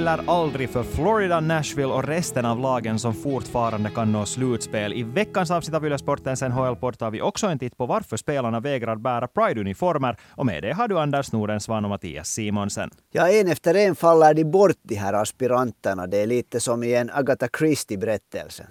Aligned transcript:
Det 0.00 0.04
eller 0.10 0.30
aldrig 0.30 0.70
för 0.70 0.82
Florida, 0.82 1.40
Nashville 1.40 1.92
och 1.92 2.04
resten 2.04 2.44
av 2.44 2.58
lagen 2.58 2.98
som 2.98 3.14
fortfarande 3.14 3.90
kan 3.90 4.12
nå 4.12 4.26
slutspel. 4.26 4.92
I 4.92 5.02
veckans 5.02 5.50
avsnitt 5.50 5.74
av 5.74 5.86
Yle-sportens 5.86 6.42
NHL-podd 6.42 6.98
tar 6.98 7.10
vi 7.10 7.22
också 7.22 7.46
en 7.46 7.58
titt 7.58 7.76
på 7.76 7.86
varför 7.86 8.16
spelarna 8.16 8.60
vägrar 8.60 8.96
bära 8.96 9.26
Pride-uniformer. 9.26 10.16
Och 10.30 10.46
med 10.46 10.62
det 10.62 10.72
har 10.72 10.88
du 10.88 10.98
Anders 10.98 11.32
Nordensvan 11.32 11.84
och 11.84 11.90
Mattias 11.90 12.28
Simonsen. 12.28 12.90
Ja, 13.12 13.28
en 13.28 13.48
efter 13.48 13.74
en 13.74 13.96
faller 13.96 14.34
de 14.34 14.44
bort 14.44 14.76
de 14.82 14.94
här 14.94 15.12
aspiranterna. 15.12 16.06
Det 16.06 16.22
är 16.22 16.26
lite 16.26 16.60
som 16.60 16.82
i 16.82 16.94
en 16.94 17.10
Agatha 17.10 17.48
Christie-berättelse. 17.58 18.66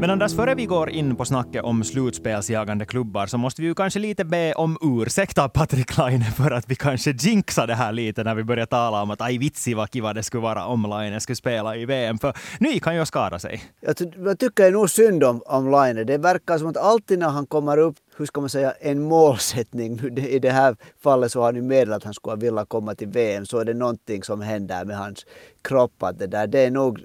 Men 0.00 0.10
Anders, 0.10 0.36
före 0.36 0.54
vi 0.54 0.66
går 0.66 0.90
in 0.90 1.16
på 1.16 1.24
snacket 1.24 1.64
om 1.64 1.84
slutspelsjagande 1.84 2.86
klubbar 2.86 3.26
så 3.26 3.38
måste 3.38 3.62
vi 3.62 3.68
ju 3.68 3.74
kanske 3.74 3.98
lite 3.98 4.24
be 4.24 4.52
om 4.52 4.78
ursäkt 4.82 5.38
av 5.38 5.48
Patrik 5.48 5.96
Laine 5.96 6.24
för 6.24 6.50
att 6.50 6.70
vi 6.70 6.74
kanske 6.74 7.10
jinxade 7.10 7.66
det 7.66 7.74
här 7.74 7.92
lite 7.92 8.24
när 8.24 8.34
vi 8.34 8.44
började 8.44 8.66
tala 8.66 9.02
om 9.02 9.10
att 9.10 9.20
aj 9.20 9.38
vitsi 9.38 9.74
vad 9.74 9.92
kiva 9.92 10.12
det 10.12 10.22
skulle 10.22 10.42
vara 10.42 10.66
om 10.66 10.82
Laine 10.82 11.20
skulle 11.20 11.36
spela 11.36 11.76
i 11.76 11.84
VM. 11.84 12.18
För 12.18 12.36
nu 12.60 12.68
gick 12.68 12.84
han 12.84 12.94
ju 12.94 13.00
och 13.00 13.08
skada 13.08 13.38
sig. 13.38 13.62
Jag, 13.80 13.96
jag 14.16 14.38
tycker 14.38 14.70
nog 14.70 14.90
synd 14.90 15.24
om, 15.24 15.42
om 15.46 15.70
Laine. 15.70 16.06
Det 16.06 16.18
verkar 16.18 16.58
som 16.58 16.68
att 16.68 16.76
alltid 16.76 17.18
när 17.18 17.28
han 17.28 17.46
kommer 17.46 17.78
upp 17.78 17.96
hur 18.16 18.26
ska 18.26 18.40
man 18.40 18.50
säga, 18.50 18.72
en 18.80 19.02
målsättning. 19.02 20.00
I 20.16 20.38
det 20.38 20.50
här 20.50 20.76
fallet 21.02 21.32
så 21.32 21.38
har 21.38 21.46
han 21.46 21.54
ju 21.56 21.62
meddelat 21.62 21.96
att 21.96 22.04
han 22.04 22.14
skulle 22.14 22.36
vilja 22.36 22.64
komma 22.64 22.94
till 22.94 23.08
VM. 23.08 23.46
Så 23.46 23.58
är 23.58 23.64
det 23.64 23.74
någonting 23.74 24.22
som 24.22 24.40
händer 24.40 24.84
med 24.84 24.98
hans 24.98 25.26
kropp. 25.62 26.02
Att 26.02 26.18
det, 26.18 26.26
där, 26.26 26.46
det 26.46 26.60
är 26.60 26.70
nog 26.70 27.00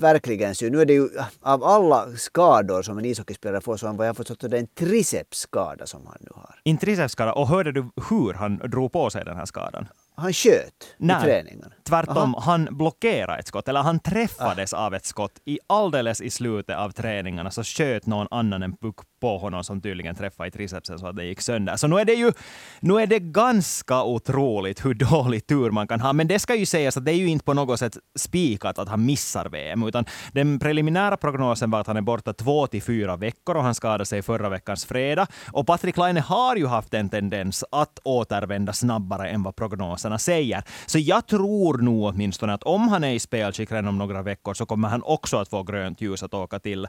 verkligen 0.00 0.54
synd. 0.54 0.72
Nu 0.72 0.80
är 0.80 0.86
det 0.86 0.92
ju 0.92 1.08
av 1.40 1.64
alla 1.64 2.06
skador 2.16 2.82
som 2.82 2.98
en 2.98 3.04
ishockeyspelare 3.04 3.60
får 3.60 3.76
så 3.76 3.92
vad 3.92 4.08
jag 4.08 4.16
förstått 4.16 4.40
det 4.40 4.56
är 4.56 4.60
en 4.60 4.66
tricepsskada 4.66 5.86
som 5.86 6.06
han 6.06 6.16
nu 6.20 6.28
har. 6.34 6.54
En 6.64 6.78
tricepsskada. 6.78 7.32
Och 7.32 7.48
hörde 7.48 7.72
du 7.72 7.90
hur 8.10 8.32
han 8.32 8.56
drog 8.56 8.92
på 8.92 9.10
sig 9.10 9.24
den 9.24 9.36
här 9.36 9.46
skadan? 9.46 9.86
Han 10.16 10.32
sköt 10.32 10.94
Nej, 10.96 11.16
i 11.16 11.24
träningen. 11.24 11.72
Tvärtom, 11.88 12.34
Aha. 12.34 12.40
han 12.40 12.68
blockerade 12.70 13.38
ett 13.38 13.46
skott, 13.46 13.68
eller 13.68 13.82
han 13.82 14.00
träffades 14.00 14.74
ah. 14.74 14.86
av 14.86 14.94
ett 14.94 15.04
skott. 15.04 15.40
I 15.44 15.58
alldeles 15.66 16.20
i 16.20 16.30
slutet 16.30 16.76
av 16.76 16.90
träningarna 16.90 17.50
så 17.50 17.62
sköt 17.62 18.06
någon 18.06 18.26
annan 18.30 18.62
en 18.62 18.76
puck 18.76 18.96
på 19.20 19.38
honom 19.38 19.64
som 19.64 19.80
tydligen 19.80 20.14
träffade 20.14 20.48
i 20.48 20.50
tricepsen 20.50 20.98
så 20.98 21.06
att 21.06 21.16
det 21.16 21.24
gick 21.24 21.40
sönder. 21.40 21.76
Så 21.76 21.86
nu 21.86 21.98
är 21.98 22.04
det 22.04 22.12
ju 22.12 22.32
nu 22.80 22.94
är 22.94 23.06
det 23.06 23.18
ganska 23.18 24.02
otroligt 24.02 24.84
hur 24.84 24.94
dålig 25.10 25.46
tur 25.46 25.70
man 25.70 25.88
kan 25.88 26.00
ha. 26.00 26.12
Men 26.12 26.28
det 26.28 26.38
ska 26.38 26.54
ju 26.54 26.66
sägas 26.66 26.96
att 26.96 27.04
det 27.04 27.12
är 27.12 27.16
ju 27.16 27.26
inte 27.26 27.44
på 27.44 27.54
något 27.54 27.78
sätt 27.78 27.98
spikat 28.18 28.78
att 28.78 28.88
han 28.88 29.06
missar 29.06 29.48
VM, 29.48 29.82
utan 29.82 30.04
den 30.32 30.58
preliminära 30.58 31.16
prognosen 31.16 31.70
var 31.70 31.80
att 31.80 31.86
han 31.86 31.96
är 31.96 32.00
borta 32.00 32.32
två 32.32 32.66
till 32.66 32.82
fyra 32.82 33.16
veckor 33.16 33.56
och 33.56 33.62
han 33.62 33.74
skadade 33.74 34.06
sig 34.06 34.22
förra 34.22 34.48
veckans 34.48 34.84
fredag. 34.84 35.26
Och 35.52 35.66
Patrik 35.66 35.96
Laine 35.96 36.20
har 36.20 36.56
ju 36.56 36.66
haft 36.66 36.94
en 36.94 37.08
tendens 37.08 37.64
att 37.70 37.98
återvända 38.04 38.72
snabbare 38.72 39.28
än 39.28 39.42
vad 39.42 39.56
prognoserna 40.04 40.18
säger. 40.18 40.62
Så 40.86 40.98
jag 40.98 41.26
tror 41.26 41.78
nog 41.78 42.04
åtminstone 42.04 42.54
att 42.54 42.62
om 42.62 42.88
han 42.88 43.04
är 43.04 43.14
i 43.14 43.18
spelskick 43.18 43.72
redan 43.72 43.88
om 43.88 43.98
några 43.98 44.22
veckor 44.22 44.54
så 44.54 44.66
kommer 44.66 44.88
han 44.88 45.02
också 45.02 45.36
att 45.36 45.48
få 45.48 45.62
grönt 45.62 46.00
ljus 46.00 46.22
att 46.22 46.34
åka 46.34 46.58
till, 46.58 46.86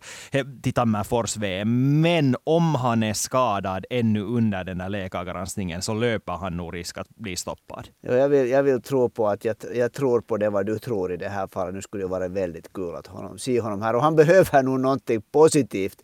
till 0.61 0.73
Tammerfors-VM. 0.73 2.02
Men 2.02 2.36
om 2.45 2.75
han 2.75 3.03
är 3.03 3.13
skadad 3.13 3.86
ännu 3.89 4.21
under 4.21 4.63
den 4.63 4.77
där 4.77 4.89
läkargranskningen 4.89 5.81
så 5.81 5.93
löper 5.93 6.33
han 6.33 6.58
nog 6.58 6.73
risk 6.73 6.97
att 6.97 7.09
bli 7.09 7.36
stoppad. 7.36 7.89
Ja, 8.02 8.14
jag, 8.14 8.30
vill, 8.30 8.49
jag 8.49 8.64
vill 8.64 8.81
tro 8.81 9.09
på 9.09 9.27
att 9.27 9.45
jag, 9.45 9.55
jag 9.73 9.93
tror 9.93 10.21
på 10.21 10.37
det 10.37 10.49
vad 10.49 10.65
du 10.65 10.80
tror 10.80 11.14
i 11.14 11.17
det 11.17 11.30
här 11.30 11.47
fallet. 11.47 11.73
Nu 11.73 11.82
skulle 11.82 12.03
det 12.03 12.09
vara 12.09 12.27
väldigt 12.27 12.73
kul 12.73 12.95
att 12.95 13.08
honom, 13.08 13.37
se 13.37 13.61
honom 13.61 13.82
här. 13.82 13.95
Och 13.95 14.02
han 14.02 14.15
behöver 14.21 14.64
nog 14.64 14.80
någonting 14.80 15.21
positivt 15.32 16.02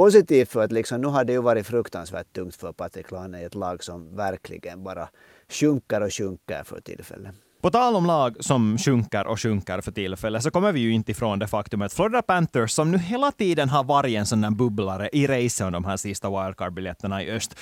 positivt 0.00 0.48
för 0.48 0.64
att 0.64 0.72
liksom, 0.72 1.00
nu 1.00 1.08
har 1.08 1.24
det 1.24 1.32
ju 1.32 1.42
varit 1.42 1.66
fruktansvärt 1.66 2.32
tungt 2.32 2.56
för 2.56 2.72
Patrik 2.72 3.10
Laine 3.10 3.40
i 3.40 3.44
ett 3.44 3.54
lag 3.54 3.84
som 3.84 4.16
verkligen 4.16 4.82
bara 4.82 5.08
sjunker 5.50 6.00
och 6.02 6.12
sjunker 6.12 6.64
för 6.64 6.80
tillfället. 6.80 7.34
På 7.62 7.70
tal 7.70 7.96
om 7.96 8.06
lag 8.06 8.36
som 8.40 8.78
sjunker 8.78 9.26
och 9.26 9.40
sjunker 9.40 9.80
för 9.80 9.92
tillfället 9.92 10.42
så 10.42 10.50
kommer 10.50 10.72
vi 10.72 10.80
ju 10.80 10.92
inte 10.92 11.10
ifrån 11.10 11.38
det 11.38 11.46
faktum 11.46 11.82
att 11.82 11.92
Florida 11.92 12.22
Panthers, 12.22 12.70
som 12.70 12.90
nu 12.90 12.98
hela 12.98 13.32
tiden 13.32 13.68
har 13.68 13.84
varit 13.84 14.16
en 14.16 14.26
sån 14.26 14.40
där 14.40 14.50
bubblare 14.50 15.08
i 15.12 15.26
racet 15.26 15.66
om 15.66 15.72
de 15.72 15.84
här 15.84 15.96
sista 15.96 16.28
wildcard-biljetterna 16.28 17.22
i 17.22 17.30
öst, 17.30 17.54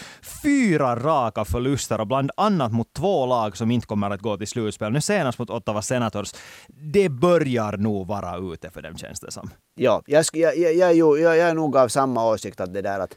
fyra 0.43 0.97
raka 0.97 1.45
förluster 1.45 2.01
och 2.01 2.07
bland 2.07 2.31
annat 2.37 2.73
mot 2.73 2.93
två 2.93 3.27
lag 3.27 3.57
som 3.57 3.71
inte 3.71 3.87
kommer 3.87 4.11
att 4.11 4.21
gå 4.21 4.37
till 4.37 4.47
slutspel. 4.47 4.93
Nu 4.93 5.01
senast 5.01 5.39
mot 5.39 5.51
Ottawa 5.51 5.83
Senators. 5.83 6.33
Det 6.67 7.09
börjar 7.09 7.77
nog 7.77 8.07
vara 8.07 8.53
ute 8.53 8.71
för 8.71 8.83
dem 8.83 8.97
känns 8.97 9.21
det 9.21 9.31
som. 9.31 9.51
Ja, 9.75 10.03
jag, 10.07 10.25
jag, 10.33 10.59
jag, 10.59 10.95
jag, 10.95 11.21
jag 11.21 11.39
är 11.39 11.55
nog 11.55 11.77
av 11.77 11.89
samma 11.89 12.27
åsikt 12.27 12.61
att 12.61 12.75
det 12.75 12.83
där 12.83 13.01
att 13.01 13.17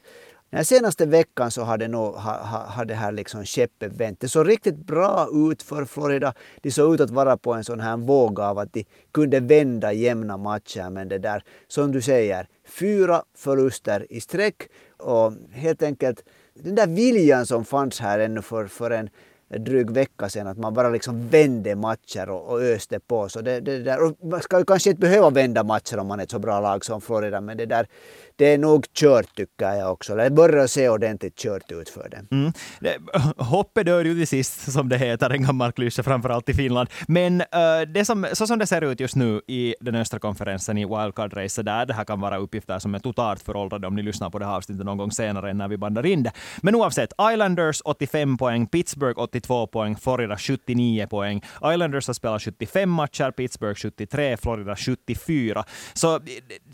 den 0.51 0.65
senaste 0.65 1.05
veckan 1.05 1.51
så 1.51 1.61
har 1.61 1.77
det, 1.77 1.87
nog, 1.87 2.13
ha, 2.15 2.65
ha, 2.75 2.85
det 2.85 2.93
här 2.93 3.11
liksom 3.11 3.45
skeppet 3.45 3.93
vänt. 3.93 4.19
Det 4.19 4.29
såg 4.29 4.49
riktigt 4.49 4.75
bra 4.75 5.27
ut 5.33 5.63
för 5.63 5.85
Florida. 5.85 6.33
De 6.61 6.71
såg 6.71 6.93
ut 6.93 7.01
att 7.01 7.09
vara 7.09 7.37
på 7.37 7.53
en 7.53 7.63
sån 7.63 7.79
här 7.79 7.97
våg 7.97 8.39
av 8.39 8.59
att 8.59 8.73
de 8.73 8.85
kunde 9.11 9.39
vända 9.39 9.93
jämna 9.93 10.37
matcher. 10.37 10.89
Men 10.89 11.09
det 11.09 11.17
där, 11.17 11.43
som 11.67 11.91
du 11.91 12.01
säger, 12.01 12.47
fyra 12.67 13.23
förluster 13.37 14.07
i 14.09 14.21
sträck 14.21 14.69
och 14.97 15.33
helt 15.51 15.83
enkelt 15.83 16.23
den 16.53 16.75
där 16.75 16.87
viljan 16.87 17.45
som 17.45 17.65
fanns 17.65 17.99
här 17.99 18.19
ännu 18.19 18.41
för, 18.41 18.67
för 18.67 18.91
en 18.91 19.09
dryg 19.59 19.91
vecka 19.91 20.29
sedan 20.29 20.47
att 20.47 20.57
man 20.57 20.73
bara 20.73 20.89
liksom 20.89 21.29
vände 21.29 21.75
matcher 21.75 22.29
och, 22.29 22.51
och 22.51 22.61
öste 22.61 22.99
på. 22.99 23.29
Så 23.29 23.41
det, 23.41 23.59
det 23.59 23.79
där, 23.79 24.03
och 24.03 24.17
man 24.25 24.41
ska 24.41 24.59
ju 24.59 24.65
kanske 24.65 24.89
inte 24.89 24.99
behöva 24.99 25.29
vända 25.29 25.63
matcher 25.63 25.97
om 25.97 26.07
man 26.07 26.19
är 26.19 26.23
ett 26.23 26.31
så 26.31 26.39
bra 26.39 26.59
lag 26.59 26.85
som 26.85 27.01
Florida 27.01 27.41
men 27.41 27.57
det 27.57 27.65
där 27.65 27.87
det 28.35 28.53
är 28.53 28.57
nog 28.57 28.85
kört 28.93 29.35
tycker 29.35 29.73
jag 29.73 29.91
också. 29.91 30.15
Det 30.15 30.29
börjar 30.29 30.67
se 30.67 30.89
ordentligt 30.89 31.37
kört 31.37 31.71
ut 31.71 31.89
för 31.89 32.09
det. 32.09 32.35
Mm. 32.35 32.51
Hoppet 33.37 33.85
dör 33.85 34.05
ju 34.05 34.15
till 34.15 34.27
sist, 34.27 34.71
som 34.71 34.89
det 34.89 34.97
heter, 34.97 35.29
en 35.29 35.43
gammal 35.43 35.71
klyscha 35.71 36.03
framförallt 36.03 36.49
i 36.49 36.53
Finland. 36.53 36.89
Men 37.07 37.41
uh, 37.41 37.47
det 37.93 38.05
som, 38.05 38.27
så 38.33 38.47
som 38.47 38.59
det 38.59 38.67
ser 38.67 38.81
ut 38.81 38.99
just 38.99 39.15
nu 39.15 39.41
i 39.47 39.75
den 39.81 39.95
östra 39.95 40.19
konferensen 40.19 40.77
i 40.77 40.85
wildcard-racet 40.85 41.63
där, 41.63 41.85
det 41.85 41.93
här 41.93 42.03
kan 42.03 42.19
vara 42.19 42.37
uppgifter 42.37 42.79
som 42.79 42.95
är 42.95 42.99
totalt 42.99 43.41
föråldrade 43.41 43.87
om 43.87 43.95
ni 43.95 44.01
lyssnar 44.01 44.29
på 44.29 44.39
det 44.39 44.45
här 44.45 44.55
avsnittet 44.55 44.85
någon 44.85 44.97
gång 44.97 45.11
senare 45.11 45.49
än 45.49 45.57
när 45.57 45.67
vi 45.67 45.77
bandar 45.77 46.05
in 46.05 46.23
det. 46.23 46.31
Men 46.61 46.75
oavsett, 46.75 47.13
Islanders 47.33 47.81
85 47.85 48.37
poäng, 48.37 48.67
Pittsburgh 48.67 49.19
82 49.19 49.67
poäng, 49.67 49.95
Florida 49.95 50.37
79 50.37 51.07
poäng. 51.07 51.41
Islanders 51.65 52.07
har 52.07 52.13
spelat 52.13 52.41
75 52.41 52.89
matcher, 52.89 53.31
Pittsburgh 53.31 53.75
73, 53.75 54.37
Florida 54.37 54.75
74. 54.75 55.63
Så 55.93 56.19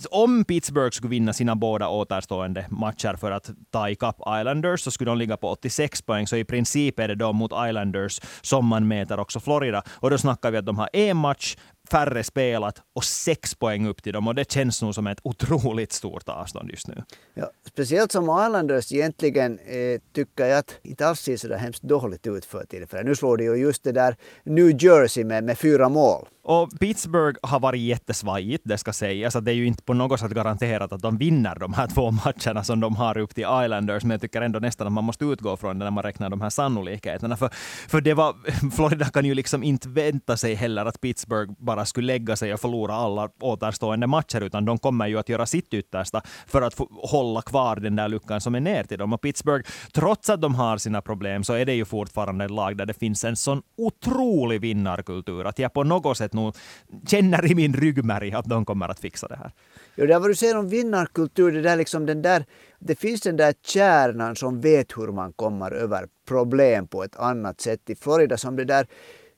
om 0.09 0.44
Pittsburgh 0.44 0.91
skulle 0.91 1.09
vinna 1.09 1.34
sina 1.47 1.56
båda 1.56 1.88
återstående 1.90 2.66
matcher 2.69 3.16
för 3.16 3.31
att 3.31 3.50
ta 3.72 3.90
ikapp 3.90 4.19
Islanders 4.40 4.81
så 4.81 4.91
skulle 4.91 5.12
de 5.12 5.18
ligga 5.18 5.38
på 5.38 5.50
86 5.50 6.02
poäng. 6.02 6.28
Så 6.28 6.35
i 6.35 6.44
princip 6.44 7.00
är 7.00 7.08
det 7.08 7.16
då 7.16 7.34
mot 7.34 7.52
Islanders 7.52 8.19
som 8.41 8.66
man 8.66 8.88
mäter 8.88 9.19
också 9.19 9.40
Florida. 9.40 9.84
Och 10.02 10.09
då 10.09 10.18
snackar 10.18 10.52
vi 10.52 10.57
att 10.57 10.66
de 10.66 10.78
har 10.78 10.90
en 10.94 11.18
match 11.18 11.56
färre 11.92 12.24
spelat 12.24 12.81
och 12.96 13.03
sex 13.03 13.56
poäng 13.56 13.88
upp 13.88 14.03
till 14.03 14.14
dem. 14.14 14.28
Och 14.28 14.36
det 14.36 14.52
känns 14.52 14.81
nog 14.81 14.96
som 14.96 15.08
ett 15.08 15.20
otroligt 15.24 15.94
stort 15.94 16.30
avstånd 16.30 16.70
just 16.70 16.88
nu. 16.88 17.03
Ja, 17.34 17.52
speciellt 17.68 18.12
som 18.12 18.24
Islanders 18.24 18.92
egentligen 18.92 19.59
eh, 19.59 20.02
tycker 20.14 20.46
jag 20.46 20.59
att 20.59 20.80
inte 20.84 21.08
alls 21.08 21.20
ser 21.20 21.38
så 21.38 21.48
där 21.48 21.58
hemskt 21.58 21.84
dåligt 21.84 22.28
ut 22.28 22.46
för 22.46 22.66
tillfället. 22.66 23.06
Nu 23.06 23.16
slår 23.16 23.38
de 23.38 23.44
ju 23.44 23.56
just 23.56 23.84
det 23.84 23.92
där 23.92 24.16
New 24.44 24.84
Jersey 24.84 25.24
med, 25.24 25.44
med 25.44 25.58
fyra 25.58 25.90
mål. 25.90 26.28
Och 26.50 26.80
Pittsburgh 26.80 27.40
har 27.44 27.59
varit 27.59 27.81
jättesvajigt, 27.81 28.64
det 28.66 28.78
ska 28.78 28.94
sägas. 28.94 29.36
Att 29.36 29.46
det 29.46 29.52
är 29.52 29.56
ju 29.56 29.66
inte 29.66 29.84
på 29.84 29.94
något 29.94 30.19
sätt 30.19 30.31
garanterat 30.31 30.94
att 30.94 31.02
de 31.02 31.18
vinner 31.18 31.56
de 31.56 31.74
här 31.74 31.88
två 31.88 32.12
matcherna 32.12 32.63
som 32.63 32.80
de 32.80 32.95
har 32.95 33.18
upp 33.18 33.36
till 33.36 33.44
Islanders. 33.63 34.04
Men 34.04 34.12
jag 34.12 34.22
tycker 34.22 34.42
ändå 34.42 34.60
nästan 34.60 34.88
att 34.88 34.94
man 34.94 35.04
måste 35.04 35.25
utgå 35.25 35.57
från 35.57 35.80
det 35.80 35.86
när 35.86 35.92
man 35.92 36.04
räknar 36.04 36.30
de 36.30 36.42
här 36.42 36.50
sannolikheterna. 36.50 37.38
För, 37.38 37.50
för 37.88 38.01
det 38.01 38.13
var, 38.13 38.36
Florida 38.75 39.06
kan 39.06 39.25
ju 39.25 39.33
liksom 39.33 39.63
inte 39.63 39.90
vänta 39.90 40.38
sig 40.38 40.54
heller 40.56 40.86
att 40.86 41.01
Pittsburgh 41.01 41.54
bara 41.57 41.76
skulle 41.85 42.07
lägga 42.07 42.35
sig 42.35 42.53
och 42.53 42.59
förlora 42.59 42.94
alla 42.94 43.29
återstående 43.39 44.07
matcher, 44.07 44.41
utan 44.41 44.65
de 44.65 44.77
kommer 44.77 45.07
ju 45.07 45.19
att 45.19 45.29
göra 45.29 45.45
sitt 45.45 45.74
yttersta 45.74 46.21
för 46.47 46.62
att 46.62 46.75
hålla 46.89 47.41
kvar 47.41 47.75
den 47.75 47.95
där 47.95 48.09
luckan 48.09 48.41
som 48.41 48.56
är 48.56 48.59
ner 48.59 48.83
till 48.83 48.97
dem. 48.97 49.13
Och 49.13 49.21
Pittsburgh, 49.21 49.69
trots 49.94 50.29
att 50.29 50.41
de 50.41 50.56
har 50.56 50.77
sina 50.77 51.01
problem, 51.01 51.44
så 51.44 51.53
är 51.53 51.65
det 51.65 51.74
ju 51.74 51.85
fortfarande 51.85 52.45
ett 52.45 52.51
lag 52.51 52.77
där 52.77 52.85
det 52.85 52.94
finns 52.94 53.24
en 53.24 53.35
sån 53.35 53.62
otrolig 53.77 54.62
vinnarkultur 54.62 55.45
att 55.45 55.59
jag 55.59 55.74
på 55.74 55.83
något 55.83 56.18
sätt 56.18 56.33
nog 56.33 56.56
känner 57.07 57.51
i 57.51 57.56
min 57.56 57.74
ryggmärg 57.74 58.33
att 58.33 58.45
de 58.45 58.65
kommer 58.65 58.89
att 58.89 59.00
fixa 59.00 59.27
det 59.27 59.35
här. 59.35 59.51
Ja, 59.95 60.06
det 60.06 60.19
vad 60.19 60.30
du 60.30 60.35
säger 60.35 60.57
om 60.57 60.69
vinnarkultur, 60.69 61.51
det, 61.51 61.62
där 61.62 61.75
liksom 61.75 62.06
den 62.06 62.21
där, 62.21 62.45
det 62.80 62.95
finns 62.95 63.21
den 63.21 63.38
där 63.38 63.53
kärnan 63.65 64.35
som 64.35 64.62
vet 64.62 64.97
hur 64.97 65.07
man 65.07 65.33
kommer 65.33 65.71
över 65.71 66.07
problem 66.27 66.88
på 66.88 67.03
ett 67.03 67.15
annat 67.15 67.62
sätt. 67.62 67.89
I 67.89 67.95
Florida 67.95 68.38
som 68.38 68.56
det 68.56 68.65
där 68.65 68.88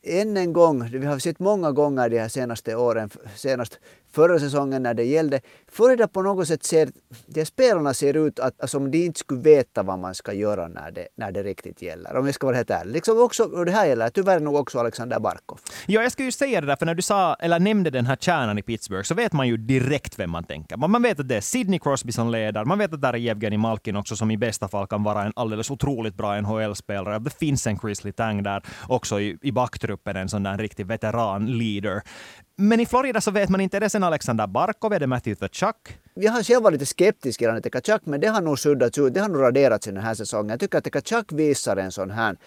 än 0.04 0.38
en 0.38 0.54
gång, 0.54 0.90
vi 0.92 1.06
har 1.06 1.20
sett 1.20 1.40
många 1.40 1.72
gånger 1.72 2.10
de 2.10 2.20
här 2.20 2.28
senaste 2.28 2.76
åren, 2.76 3.10
senast 3.36 3.80
förra 4.12 4.40
säsongen 4.40 4.84
när 4.84 4.94
det 4.94 5.04
gällde. 5.04 5.42
Florida 5.72 6.08
på 6.08 6.22
något 6.22 6.48
sätt 6.48 6.64
ser, 6.64 6.90
de 7.26 7.46
spelarna 7.46 7.94
ser 7.94 8.28
ut 8.28 8.40
att, 8.40 8.62
alltså, 8.62 8.78
som 8.78 8.92
de 8.92 9.06
inte 9.06 9.20
skulle 9.20 9.42
veta 9.42 9.84
vad 9.84 10.00
man 10.00 10.16
ska 10.16 10.34
göra 10.34 10.68
när 10.68 10.92
det, 10.92 11.08
när 11.16 11.32
det 11.32 11.44
riktigt 11.44 11.82
gäller. 11.82 12.16
Om 12.16 12.26
jag 12.26 12.36
ska 12.36 12.48
vara 12.48 12.56
helt 12.56 12.70
ärlig. 12.70 12.94
Liksom 12.94 13.22
också, 13.22 13.44
och 13.44 13.66
det 13.66 13.72
här 13.72 13.86
gäller 13.86 14.10
tyvärr 14.10 14.40
nog 14.40 14.56
också 14.56 14.80
Alexander 14.80 15.20
Barkov. 15.20 15.60
Ja, 15.88 16.02
jag 16.02 16.12
skulle 16.12 16.26
ju 16.26 16.32
säga 16.32 16.62
det 16.62 16.68
där, 16.68 16.76
för 16.76 16.86
när 16.86 16.96
du 16.96 17.02
sa, 17.02 17.34
eller 17.34 17.60
nämnde 17.60 17.90
den 17.90 18.06
här 18.06 18.16
kärnan 18.16 18.58
i 18.58 18.62
Pittsburgh 18.62 19.04
så 19.04 19.16
vet 19.16 19.34
man 19.34 19.48
ju 19.48 19.58
direkt 19.58 20.20
vem 20.20 20.32
man 20.32 20.44
tänker. 20.44 20.78
Man 20.78 21.02
vet 21.02 21.20
att 21.20 21.28
det 21.28 21.36
är 21.36 21.42
Sidney 21.42 21.80
Crosby 21.80 22.12
som 22.12 22.30
leder, 22.30 22.66
man 22.66 22.78
vet 22.78 22.94
att 22.94 23.02
där 23.02 23.14
är 23.14 23.18
Jevgenij 23.18 23.58
Malkin 23.58 23.96
också 23.96 24.16
som 24.16 24.32
i 24.32 24.38
bästa 24.38 24.68
fall 24.68 24.88
kan 24.88 25.04
vara 25.04 25.24
en 25.24 25.34
alldeles 25.36 25.72
otroligt 25.72 26.16
bra 26.16 26.42
NHL-spelare. 26.42 27.20
Det 27.20 27.34
finns 27.34 27.68
en 27.68 27.80
Chris 27.80 28.04
Letang 28.04 28.44
där 28.44 28.64
också 28.88 29.20
i, 29.20 29.38
i 29.42 29.52
backtruppen, 29.52 30.16
en 30.16 30.30
sån 30.30 30.44
där 30.44 30.58
riktig 30.58 30.86
veteran-leader. 30.86 32.02
Men 32.62 32.80
i 32.80 32.86
Florida 32.86 33.22
så 33.22 33.32
vet 33.32 33.50
man 33.50 33.62
inte, 33.62 33.78
är 33.78 33.82
det 33.82 33.90
sen 33.90 34.04
Alexander 34.04 34.48
Barkov, 34.48 34.94
är 34.94 35.00
det 35.00 35.08
Matthew 35.08 35.48
Tkachuk? 35.48 35.98
Jag 36.14 36.32
har 36.32 36.44
själv 36.44 36.64
varit 36.64 36.74
lite 36.74 36.86
skeptisk 36.86 37.42
gällande 37.42 37.70
Tkachuk, 37.70 38.02
men 38.06 38.20
det 38.20 38.28
har 38.28 38.42
nog 38.42 38.60
suddats 38.60 38.98
ut, 38.98 39.14
det 39.14 39.20
har 39.20 39.30
nog 39.30 39.42
raderats 39.42 39.88
i 39.88 39.92
den 39.92 40.04
här 40.04 40.14
säsongen. 40.14 40.50
Jag 40.50 40.60
tycker 40.60 40.78
att 40.78 40.84
Tkachuk 40.84 41.32
visar 41.32 41.78
en 41.78 41.92
sån 41.92 42.12
här 42.12 42.38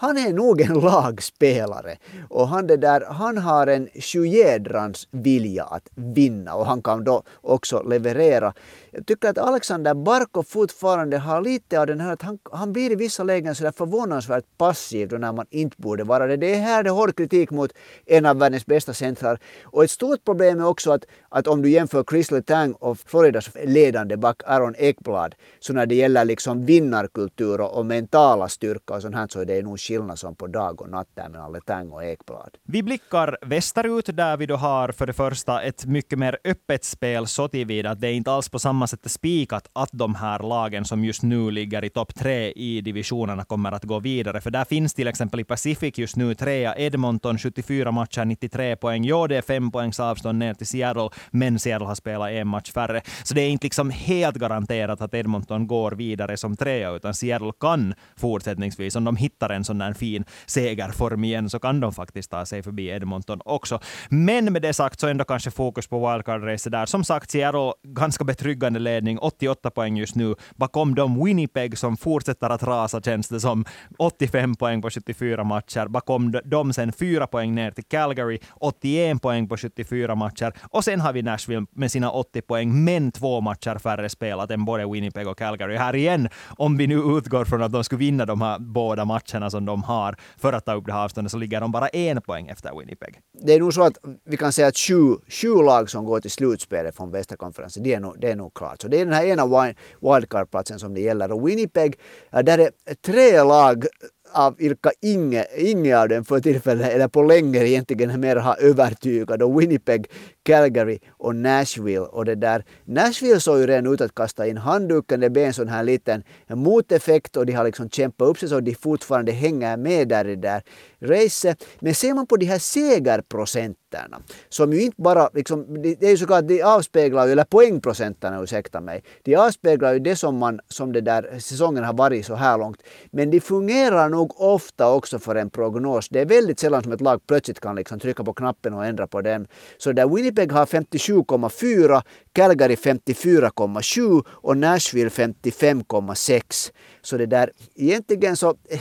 han 0.00 0.18
är 0.18 0.32
nog 0.32 0.60
en 0.60 0.74
lagspelare. 0.80 1.96
Och 2.28 2.48
han, 2.48 2.66
det 2.66 2.76
där, 2.76 3.04
han 3.08 3.38
har 3.38 3.66
en 3.66 3.88
sjujädrans 3.94 5.08
vilja 5.10 5.64
att 5.64 5.88
vinna 5.94 6.54
och 6.54 6.66
han 6.66 6.82
kan 6.82 7.04
då 7.04 7.22
också 7.40 7.82
leverera. 7.82 8.54
Jag 8.90 9.06
tycker 9.06 9.28
att 9.28 9.38
Alexander 9.38 9.94
Barkov 9.94 10.42
fortfarande 10.42 11.18
har 11.18 11.42
lite 11.42 11.80
av 11.80 11.86
den 11.86 12.00
här 12.00 12.12
att 12.12 12.22
han, 12.22 12.38
han 12.52 12.72
blir 12.72 12.92
i 12.92 12.94
vissa 12.94 13.22
lägen 13.22 13.54
så 13.54 13.64
där 13.64 13.72
förvånansvärt 13.72 14.44
passiv 14.58 15.08
då 15.08 15.16
när 15.16 15.32
man 15.32 15.46
inte 15.50 15.76
borde 15.78 16.04
vara 16.04 16.26
det. 16.26 16.36
Det 16.36 16.54
är 16.54 16.60
här 16.60 16.82
det 16.82 16.90
är 16.90 16.94
hård 16.94 17.16
kritik 17.16 17.50
mot 17.50 17.72
en 18.06 18.26
av 18.26 18.38
världens 18.38 18.66
bästa 18.66 18.94
centrar. 18.94 19.38
Och 19.62 19.84
ett 19.84 19.90
stort 19.90 20.24
problem 20.24 20.60
är 20.60 20.66
också 20.66 20.92
att, 20.92 21.04
att 21.30 21.46
om 21.46 21.62
du 21.62 21.70
jämför 21.70 22.04
Chris 22.10 22.30
Letang 22.30 22.72
och 22.72 22.98
Floridas 22.98 23.50
ledande 23.64 24.16
back 24.16 24.42
Aaron 24.46 24.74
Ekblad 24.78 25.34
så 25.60 25.72
när 25.72 25.86
det 25.86 25.94
gäller 25.94 26.24
liksom 26.24 26.66
vinnarkultur 26.66 27.60
och, 27.60 27.78
och 27.78 27.86
mentala 27.86 28.48
styrka 28.48 28.94
och 28.94 29.02
sånt 29.02 29.14
här 29.14 29.28
så 29.30 29.40
är 29.40 29.44
det 29.44 29.62
nog 29.62 29.80
skillnad 29.80 30.18
som 30.18 30.34
på 30.34 30.46
dag 30.46 30.82
och 30.82 30.90
natt 30.90 31.08
där 31.14 31.28
mellan 31.28 31.52
Letang 31.52 31.90
och 31.90 32.04
Ekblad. 32.04 32.56
Vi 32.62 32.82
blickar 32.82 33.38
västerut 33.42 34.16
där 34.16 34.36
vi 34.36 34.46
då 34.46 34.56
har 34.56 34.92
för 34.92 35.06
det 35.06 35.12
första 35.12 35.62
ett 35.62 35.86
mycket 35.86 36.18
mer 36.18 36.38
öppet 36.44 36.84
spel 36.84 37.26
så 37.26 37.48
tillvida 37.48 37.90
att 37.90 38.00
det 38.00 38.08
är 38.08 38.12
inte 38.12 38.32
alls 38.32 38.48
på 38.48 38.58
samma 38.58 38.86
sätt 38.86 39.10
spikat 39.10 39.68
att 39.72 39.90
de 39.92 40.14
här 40.14 40.38
lagen 40.38 40.84
som 40.84 41.04
just 41.04 41.22
nu 41.22 41.50
ligger 41.50 41.84
i 41.84 41.90
topp 41.90 42.14
tre 42.14 42.50
i 42.50 42.80
divisionerna 42.80 43.44
kommer 43.44 43.72
att 43.72 43.84
gå 43.84 43.98
vidare. 43.98 44.40
För 44.40 44.50
där 44.50 44.64
finns 44.64 44.94
till 44.94 45.08
exempel 45.08 45.40
i 45.40 45.44
Pacific 45.44 45.98
just 45.98 46.16
nu 46.16 46.34
trea 46.34 46.78
Edmonton, 46.78 47.38
74 47.38 47.90
matcher, 47.92 48.24
93 48.24 48.76
poäng. 48.76 49.04
Ja, 49.04 49.26
det 49.26 49.36
är 49.36 49.42
fem 49.42 49.70
poängs 49.70 50.00
avstånd 50.00 50.38
ner 50.38 50.54
till 50.54 50.66
Seattle, 50.66 51.10
men 51.30 51.58
Seattle 51.58 51.86
har 51.86 51.94
spelat 51.94 52.30
en 52.30 52.48
match 52.48 52.72
färre. 52.72 53.00
Så 53.22 53.34
det 53.34 53.40
är 53.40 53.50
inte 53.50 53.66
liksom 53.66 53.90
helt 53.90 54.36
garanterat 54.36 55.00
att 55.00 55.14
Edmonton 55.14 55.66
går 55.66 55.90
vidare 55.92 56.36
som 56.36 56.56
trea, 56.56 56.90
utan 56.90 57.14
Seattle 57.14 57.52
kan 57.60 57.94
fortsättningsvis, 58.16 58.96
om 58.96 59.04
de 59.04 59.16
hittar 59.16 59.50
en 59.50 59.64
sån 59.64 59.78
där 59.78 59.92
fin 59.92 60.24
segerform 60.46 61.24
igen, 61.24 61.50
så 61.50 61.58
kan 61.58 61.80
de 61.80 61.92
faktiskt 61.92 62.30
ta 62.30 62.46
sig 62.46 62.62
förbi 62.62 62.88
Edmonton 62.88 63.40
också. 63.44 63.80
Men 64.08 64.52
med 64.52 64.62
det 64.62 64.72
sagt 64.72 65.00
så 65.00 65.06
ändå 65.06 65.24
kanske 65.24 65.50
fokus 65.50 65.86
på 65.86 66.06
wildcard-racet 66.06 66.70
där. 66.70 66.86
Som 66.86 67.04
sagt, 67.04 67.30
Seattle 67.30 67.72
ganska 67.82 68.24
betryggande 68.24 68.78
ledning, 68.78 69.18
88 69.18 69.70
poäng 69.70 69.96
just 69.96 70.14
nu. 70.14 70.34
Bakom 70.56 70.94
dem 70.94 71.24
Winnipeg 71.24 71.78
som 71.78 71.96
fortsätter 71.96 72.50
att 72.50 72.62
rasa 72.62 73.00
känns 73.00 73.28
det 73.28 73.40
som, 73.40 73.64
85 73.98 74.56
poäng 74.56 74.82
på 74.82 74.90
74 74.90 75.44
matcher. 75.44 75.86
Bakom 75.86 76.34
dem 76.44 76.72
sen 76.72 76.92
4 76.92 77.26
poäng 77.26 77.54
ner 77.54 77.70
till 77.70 77.84
Calgary, 77.84 78.38
81 78.54 79.22
poäng 79.22 79.48
på 79.48 79.56
74 79.56 80.14
matcher. 80.14 80.52
Och 80.70 80.84
sen 80.84 81.00
har 81.00 81.09
vi 81.12 81.22
Nashville 81.22 81.66
med 81.70 81.90
sina 81.90 82.10
80 82.10 82.42
poäng, 82.42 82.84
men 82.84 83.12
två 83.12 83.40
matcher 83.40 83.78
färre 83.78 84.08
spelat 84.08 84.50
än 84.50 84.64
både 84.64 84.86
Winnipeg 84.86 85.28
och 85.28 85.38
Calgary. 85.38 85.76
Här 85.76 85.96
igen, 85.96 86.28
om 86.56 86.76
vi 86.76 86.86
nu 86.86 86.94
utgår 86.94 87.44
från 87.44 87.62
att 87.62 87.72
de 87.72 87.84
skulle 87.84 87.98
vinna 87.98 88.26
de 88.26 88.40
här 88.40 88.58
båda 88.58 89.04
matcherna 89.04 89.50
som 89.50 89.64
de 89.64 89.82
har 89.82 90.16
för 90.38 90.52
att 90.52 90.64
ta 90.64 90.74
upp 90.74 90.86
det 90.86 90.92
här 90.92 91.04
avståndet, 91.04 91.30
så 91.30 91.38
ligger 91.38 91.60
de 91.60 91.72
bara 91.72 91.88
en 91.88 92.22
poäng 92.22 92.48
efter 92.48 92.78
Winnipeg. 92.78 93.20
Det 93.42 93.54
är 93.54 93.60
nog 93.60 93.74
så 93.74 93.82
att 93.82 93.98
vi 94.24 94.36
kan 94.36 94.52
säga 94.52 94.68
att 94.68 94.78
sju, 94.78 95.16
sju 95.28 95.54
lag 95.54 95.90
som 95.90 96.04
går 96.04 96.20
till 96.20 96.30
slutspelet 96.30 96.96
från 96.96 97.10
västra 97.10 97.36
konferensen, 97.36 97.82
det 97.82 97.94
är 97.94 98.00
nog, 98.00 98.16
det 98.20 98.30
är 98.30 98.36
nog 98.36 98.54
klart. 98.54 98.82
Så 98.82 98.88
det 98.88 99.00
är 99.00 99.04
den 99.04 99.14
här 99.14 99.24
ena 99.24 99.74
wildcard-platsen 100.00 100.78
som 100.78 100.94
det 100.94 101.00
gäller. 101.00 101.32
Och 101.32 101.48
Winnipeg, 101.48 101.98
eh, 102.32 102.42
där 102.42 102.58
är 102.58 102.70
tre 103.04 103.42
lag 103.42 103.86
av 104.32 104.56
vilka 104.56 104.90
inget, 105.00 105.46
inget 105.58 105.96
av 105.96 106.08
dem 106.08 106.24
för 106.24 106.40
tillfället 106.40 106.92
eller 106.92 107.08
på 107.08 107.22
länge 107.22 107.64
egentligen 107.64 108.20
mer 108.20 108.36
har 108.36 108.56
övertygat. 108.60 109.42
Och 109.42 109.60
Winnipeg, 109.60 110.06
Calgary 110.42 110.98
och 111.10 111.36
Nashville. 111.36 111.98
Och 111.98 112.24
det 112.24 112.34
där, 112.34 112.64
Nashville 112.84 113.40
såg 113.40 113.58
ju 113.58 113.66
redan 113.66 113.94
ut 113.94 114.00
att 114.00 114.14
kasta 114.14 114.46
in 114.46 114.56
handduken. 114.56 115.20
Det 115.20 115.30
blev 115.30 115.46
en 115.46 115.54
sån 115.54 115.68
här 115.68 115.84
liten 115.84 116.22
moteffekt 116.48 117.36
och 117.36 117.46
de 117.46 117.52
har 117.52 117.64
liksom 117.64 117.90
kämpat 117.90 118.28
upp 118.28 118.38
sig 118.38 118.48
så 118.48 118.60
de 118.60 118.74
fortfarande 118.74 119.32
hänger 119.32 119.76
med 119.76 120.08
där 120.08 120.28
i 120.28 120.36
det 120.36 120.42
där 120.42 120.62
racet. 121.00 121.64
Men 121.80 121.94
ser 121.94 122.14
man 122.14 122.26
på 122.26 122.36
de 122.36 122.46
här 122.46 122.58
segerprocenterna 122.58 124.22
som 124.48 124.72
ju 124.72 124.82
inte 124.82 125.02
bara, 125.02 125.30
liksom, 125.34 125.82
det 125.82 126.02
är 126.02 126.10
ju 126.10 126.16
såklart, 126.16 126.48
de 126.48 126.62
avspeglar 126.62 127.26
ju, 127.26 127.32
eller 127.32 127.44
poängprocenterna 127.44 128.42
ursäkta 128.42 128.80
mig, 128.80 129.02
de 129.22 129.36
avspeglar 129.36 129.92
ju 129.92 129.98
det 129.98 130.16
som 130.16 130.36
man, 130.36 130.60
som 130.68 130.92
det 130.92 131.00
där 131.00 131.38
säsongen 131.38 131.84
har 131.84 131.92
varit 131.92 132.26
så 132.26 132.34
här 132.34 132.58
långt. 132.58 132.82
Men 133.10 133.30
de 133.30 133.40
fungerar 133.40 134.08
nog 134.08 134.40
ofta 134.40 134.92
också 134.92 135.18
för 135.18 135.34
en 135.34 135.50
prognos. 135.50 136.08
Det 136.08 136.20
är 136.20 136.26
väldigt 136.26 136.58
sällan 136.58 136.82
som 136.82 136.92
ett 136.92 137.00
lag 137.00 137.20
plötsligt 137.26 137.60
kan 137.60 137.76
liksom 137.76 138.00
trycka 138.00 138.24
på 138.24 138.32
knappen 138.32 138.74
och 138.74 138.86
ändra 138.86 139.06
på 139.06 139.20
den. 139.20 139.46
Så 139.78 139.92
där 139.92 140.08
Winnipeg 140.08 140.29
har 140.38 140.66
57,4, 140.66 142.02
Calgary 142.32 142.74
54,7 142.74 144.24
och 144.28 144.56
Nashville 144.56 145.10
55,6. 145.10 146.72
Så 147.02 147.16
det 147.16 147.26
där, 147.26 147.50
egentligen 147.74 148.36
så 148.36 148.56
eh, 148.68 148.80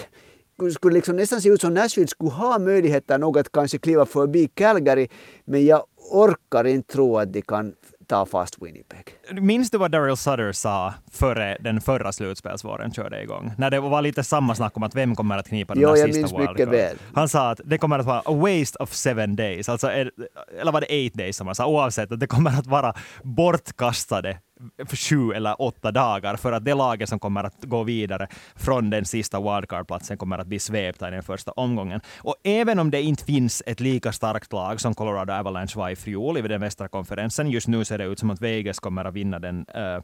skulle 0.72 0.94
liksom 0.94 1.16
nästan 1.16 1.42
se 1.42 1.50
ut 1.50 1.62
som 1.62 1.74
Nashville 1.74 2.08
skulle 2.08 2.32
ha 2.32 2.60
möjligheter 2.60 3.18
nog 3.18 3.38
att 3.38 3.52
kanske 3.52 3.78
kliva 3.78 4.06
förbi 4.06 4.48
Calgary. 4.48 5.08
Men 5.46 5.66
jag 5.66 5.84
orkar 6.12 6.68
inte 6.68 6.94
tro 6.94 7.18
att 7.18 7.34
de 7.34 7.42
kan 7.42 7.74
ta 8.10 8.26
fast 8.26 8.62
Winnipeg. 8.62 9.06
Minns 9.42 9.72
du 9.72 9.78
vad 9.78 9.92
Daryl 9.92 10.18
Sutter 10.18 10.52
sa 10.52 10.94
före 11.12 11.58
den 11.60 11.82
förra 11.82 12.12
slutspelsvåren 12.12 12.94
körde 12.94 13.24
igång? 13.24 13.52
När 13.58 13.72
det 13.72 13.80
var 13.80 14.02
lite 14.02 14.24
samma 14.24 14.56
snack 14.56 14.78
om 14.78 14.84
att 14.84 14.96
vem 14.96 15.16
kommer 15.16 15.38
att 15.38 15.48
knipa 15.48 15.74
den 15.74 15.84
jo, 15.84 15.90
sista 15.90 16.08
jag 16.08 16.16
minns 16.16 16.34
mycket 16.50 16.68
väl. 16.68 16.98
Han 17.16 17.30
sa 17.30 17.50
att 17.52 17.62
det 17.66 17.78
kommer 17.78 18.00
att 18.00 18.06
vara 18.06 18.20
a 18.20 18.34
waste 18.34 18.84
of 18.84 18.94
seven 18.94 19.36
days, 19.36 19.70
alltså, 19.70 19.92
eller 19.92 20.72
var 20.72 20.82
det 20.82 20.88
eight 20.94 21.14
days 21.14 21.38
som 21.38 21.48
han 21.48 21.56
sa, 21.56 21.66
oavsett 21.66 22.12
att 22.12 22.20
det 22.20 22.28
kommer 22.28 22.60
att 22.60 22.68
vara 22.68 22.94
bortkastade 23.24 24.38
för 24.86 24.96
sju 24.98 25.32
eller 25.32 25.62
åtta 25.62 25.92
dagar 25.92 26.36
för 26.36 26.52
att 26.52 26.66
det 26.66 26.74
laget 26.74 27.10
som 27.10 27.20
kommer 27.20 27.44
att 27.44 27.64
gå 27.64 27.84
vidare 27.84 28.28
från 28.56 28.90
den 28.90 29.06
sista 29.06 29.40
wildcard-platsen 29.40 30.18
kommer 30.18 30.38
att 30.38 30.48
bli 30.48 30.60
svepta 30.60 31.08
i 31.08 31.12
den 31.12 31.24
första 31.24 31.52
omgången. 31.52 32.02
Och 32.18 32.36
även 32.44 32.80
om 32.80 32.92
det 32.92 33.02
inte 33.02 33.24
finns 33.24 33.64
ett 33.66 33.80
lika 33.80 34.12
starkt 34.12 34.54
lag 34.54 34.82
som 34.82 34.96
Colorado 34.96 35.34
Avalanche 35.34 35.74
var 35.76 35.90
i 35.90 35.96
fjol 35.96 36.38
i 36.38 36.42
den 36.42 36.62
västra 36.62 36.88
konferensen, 36.88 37.50
just 37.50 37.68
nu 37.68 37.86
ser 37.86 37.98
det 37.98 38.06
ut 38.06 38.20
som 38.20 38.30
att 38.30 38.42
Vegas 38.42 38.80
kommer 38.80 39.06
att 39.06 39.14
vinna 39.14 39.40
den 39.40 39.66
uh, 39.78 40.02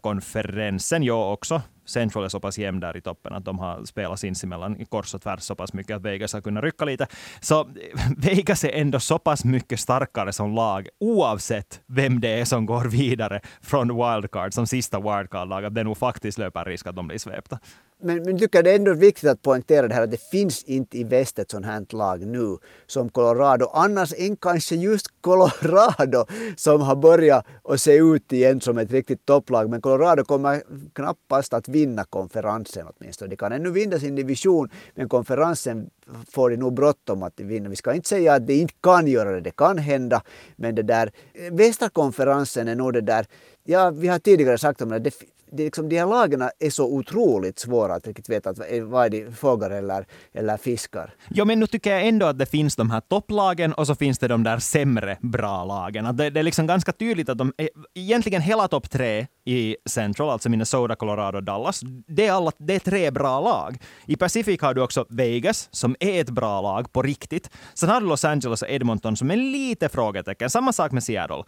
konferensen. 0.00 1.02
Jag 1.02 1.32
också. 1.32 1.62
Central 1.86 2.24
är 2.24 2.28
så 2.28 2.40
pass 2.40 2.58
jämn 2.58 2.80
där 2.80 2.96
i 2.96 3.00
toppen 3.00 3.32
att 3.32 3.44
de 3.44 3.58
har 3.58 3.84
spelat 3.84 4.20
sinsemellan 4.20 4.76
i 4.80 4.84
kors 4.84 5.14
och 5.14 5.22
tvärs 5.22 5.40
så 5.40 5.54
pass 5.54 5.72
mycket 5.72 5.96
att 5.96 6.02
Vegas 6.02 6.32
har 6.32 6.40
kunnat 6.40 6.64
rycka 6.64 6.84
lite. 6.84 7.06
Så 7.40 7.68
Vegas 8.16 8.64
är 8.64 8.70
ändå 8.72 9.00
så 9.00 9.18
pass 9.18 9.44
mycket 9.44 9.80
starkare 9.80 10.32
som 10.32 10.54
lag 10.54 10.88
oavsett 11.00 11.80
vem 11.86 12.20
det 12.20 12.40
är 12.40 12.44
som 12.44 12.66
går 12.66 12.84
vidare 12.84 13.40
från 13.62 13.88
wildcard 13.88 14.54
som 14.54 14.66
sista 14.66 14.98
wildcard-lag. 14.98 15.64
Att 15.64 15.74
det 15.74 15.84
nog 15.84 15.98
faktiskt 15.98 16.38
löper 16.38 16.64
risk 16.64 16.86
att 16.86 16.96
de 16.96 17.06
blir 17.06 17.18
svepta. 17.18 17.58
Men, 18.00 18.16
men 18.16 18.28
jag 18.28 18.40
tycker 18.40 18.62
det 18.62 18.70
är 18.70 18.76
ändå 18.76 18.94
viktigt 18.94 19.30
att 19.30 19.42
poängtera 19.42 19.88
det 19.88 19.94
här 19.94 20.02
att 20.02 20.10
det 20.10 20.30
finns 20.30 20.64
inte 20.64 20.98
i 20.98 21.04
väst 21.04 21.38
ett 21.38 21.50
sånt 21.50 21.66
här 21.66 21.86
lag 21.96 22.26
nu 22.26 22.56
som 22.86 23.08
Colorado. 23.08 23.70
Annars 23.72 24.14
än 24.18 24.36
kanske 24.36 24.74
just 24.74 25.06
Colorado 25.20 26.26
som 26.56 26.80
har 26.80 26.96
börjat 26.96 27.46
att 27.64 27.80
se 27.80 27.96
ut 27.96 28.32
igen 28.32 28.60
som 28.60 28.78
ett 28.78 28.90
riktigt 28.90 29.26
topplag. 29.26 29.70
Men 29.70 29.80
Colorado 29.80 30.24
kommer 30.24 30.62
knappast 30.92 31.54
att 31.54 31.68
vinna 31.68 32.04
konferensen 32.04 32.86
åtminstone. 32.86 33.30
De 33.30 33.36
kan 33.36 33.52
ännu 33.52 33.70
vinna 33.70 33.98
sin 33.98 34.14
division 34.14 34.70
men 34.94 35.08
konferensen 35.08 35.90
får 36.30 36.50
de 36.50 36.56
nog 36.56 36.74
bråttom 36.74 37.22
att 37.22 37.40
vinna. 37.40 37.68
Vi 37.68 37.76
ska 37.76 37.94
inte 37.94 38.08
säga 38.08 38.34
att 38.34 38.46
de 38.46 38.54
inte 38.54 38.74
kan 38.82 39.06
göra 39.06 39.30
det, 39.30 39.40
det 39.40 39.56
kan 39.56 39.78
hända. 39.78 40.22
Men 40.56 40.74
det 40.74 40.82
där, 40.82 41.12
eh, 41.34 41.54
västra 41.54 41.88
konferensen 41.88 42.68
är 42.68 42.74
nog 42.74 42.92
det 42.92 43.00
där, 43.00 43.26
ja 43.64 43.90
vi 43.90 44.08
har 44.08 44.18
tidigare 44.18 44.58
sagt 44.58 44.82
om 44.82 44.88
det, 44.88 44.98
det 44.98 45.14
det 45.52 45.64
liksom, 45.64 45.88
de 45.88 45.98
här 45.98 46.06
lagarna 46.06 46.50
är 46.58 46.70
så 46.70 46.84
otroligt 46.84 47.58
svåra 47.58 47.94
att 47.94 48.06
riktigt 48.06 48.28
veta 48.28 48.50
att, 48.50 48.58
vad 48.82 49.06
är 49.06 49.10
det, 49.10 49.36
fåglar 49.36 49.70
eller, 49.70 50.06
eller 50.32 50.56
fiskar. 50.56 51.14
Ja, 51.28 51.44
men 51.44 51.60
nu 51.60 51.66
tycker 51.66 51.92
jag 51.92 52.06
ändå 52.06 52.26
att 52.26 52.38
det 52.38 52.46
finns 52.46 52.76
de 52.76 52.90
här 52.90 53.00
topplagen 53.00 53.72
och 53.72 53.86
så 53.86 53.94
finns 53.94 54.18
det 54.18 54.28
de 54.28 54.42
där 54.42 54.58
sämre 54.58 55.18
bra 55.20 55.64
lagen. 55.64 56.06
Att 56.06 56.16
det, 56.16 56.30
det 56.30 56.40
är 56.40 56.44
liksom 56.44 56.66
ganska 56.66 56.92
tydligt 56.92 57.28
att 57.28 57.38
de, 57.38 57.52
egentligen 57.94 58.42
hela 58.42 58.68
topp 58.68 58.90
tre 58.90 59.26
i 59.44 59.76
Central, 59.86 60.30
alltså 60.30 60.48
Minnesota, 60.48 60.96
Colorado, 60.96 61.40
Dallas, 61.40 61.80
det 62.06 62.26
är, 62.26 62.32
alla, 62.32 62.52
det 62.58 62.74
är 62.74 62.78
tre 62.80 63.10
bra 63.10 63.40
lag. 63.40 63.78
I 64.06 64.16
Pacific 64.16 64.60
har 64.60 64.74
du 64.74 64.82
också 64.82 65.06
Vegas, 65.08 65.68
som 65.70 65.96
är 66.00 66.20
ett 66.20 66.30
bra 66.30 66.60
lag 66.60 66.92
på 66.92 67.02
riktigt. 67.02 67.50
Sen 67.74 67.88
har 67.88 68.00
du 68.00 68.06
Los 68.06 68.24
Angeles 68.24 68.62
och 68.62 68.70
Edmonton 68.70 69.16
som 69.16 69.30
är 69.30 69.36
lite 69.36 69.88
frågetecken. 69.88 70.50
Samma 70.50 70.72
sak 70.72 70.92
med 70.92 71.04
Seattle. 71.04 71.44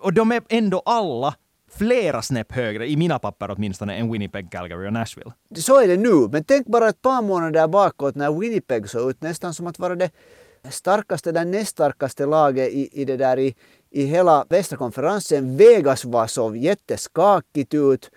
Och 0.00 0.12
de 0.12 0.32
är 0.32 0.42
ändå 0.48 0.82
alla 0.86 1.34
flera 1.78 2.22
snäpp 2.22 2.52
högre, 2.52 2.88
i 2.88 2.96
mina 2.96 3.18
papper 3.18 3.50
åtminstone, 3.50 3.94
än 3.94 4.12
Winnipeg, 4.12 4.50
Calgary 4.50 4.88
och 4.88 4.92
Nashville. 4.92 5.32
Så 5.56 5.80
är 5.80 5.88
det 5.88 5.96
nu, 5.96 6.28
men 6.32 6.44
tänk 6.44 6.66
bara 6.66 6.88
ett 6.88 7.02
par 7.02 7.22
månader 7.22 7.68
bakåt 7.68 8.14
när 8.14 8.40
Winnipeg 8.40 8.88
såg 8.88 9.10
ut 9.10 9.22
nästan 9.22 9.54
som 9.54 9.66
att 9.66 9.78
vara 9.78 9.94
det 9.94 10.10
starkaste, 10.70 11.32
det 11.32 11.44
näst 11.44 11.70
starkaste 11.70 12.26
laget 12.26 12.72
i, 12.72 13.00
i 13.00 13.04
det 13.04 13.16
där 13.16 13.38
i, 13.38 13.54
i 13.90 14.04
hela 14.04 14.46
västra 14.48 14.76
konferensen. 14.76 15.56
Vegas 15.56 16.04
var 16.04 16.26
så 16.26 16.56
jätteskakigt 16.56 17.74
ut 17.74 18.10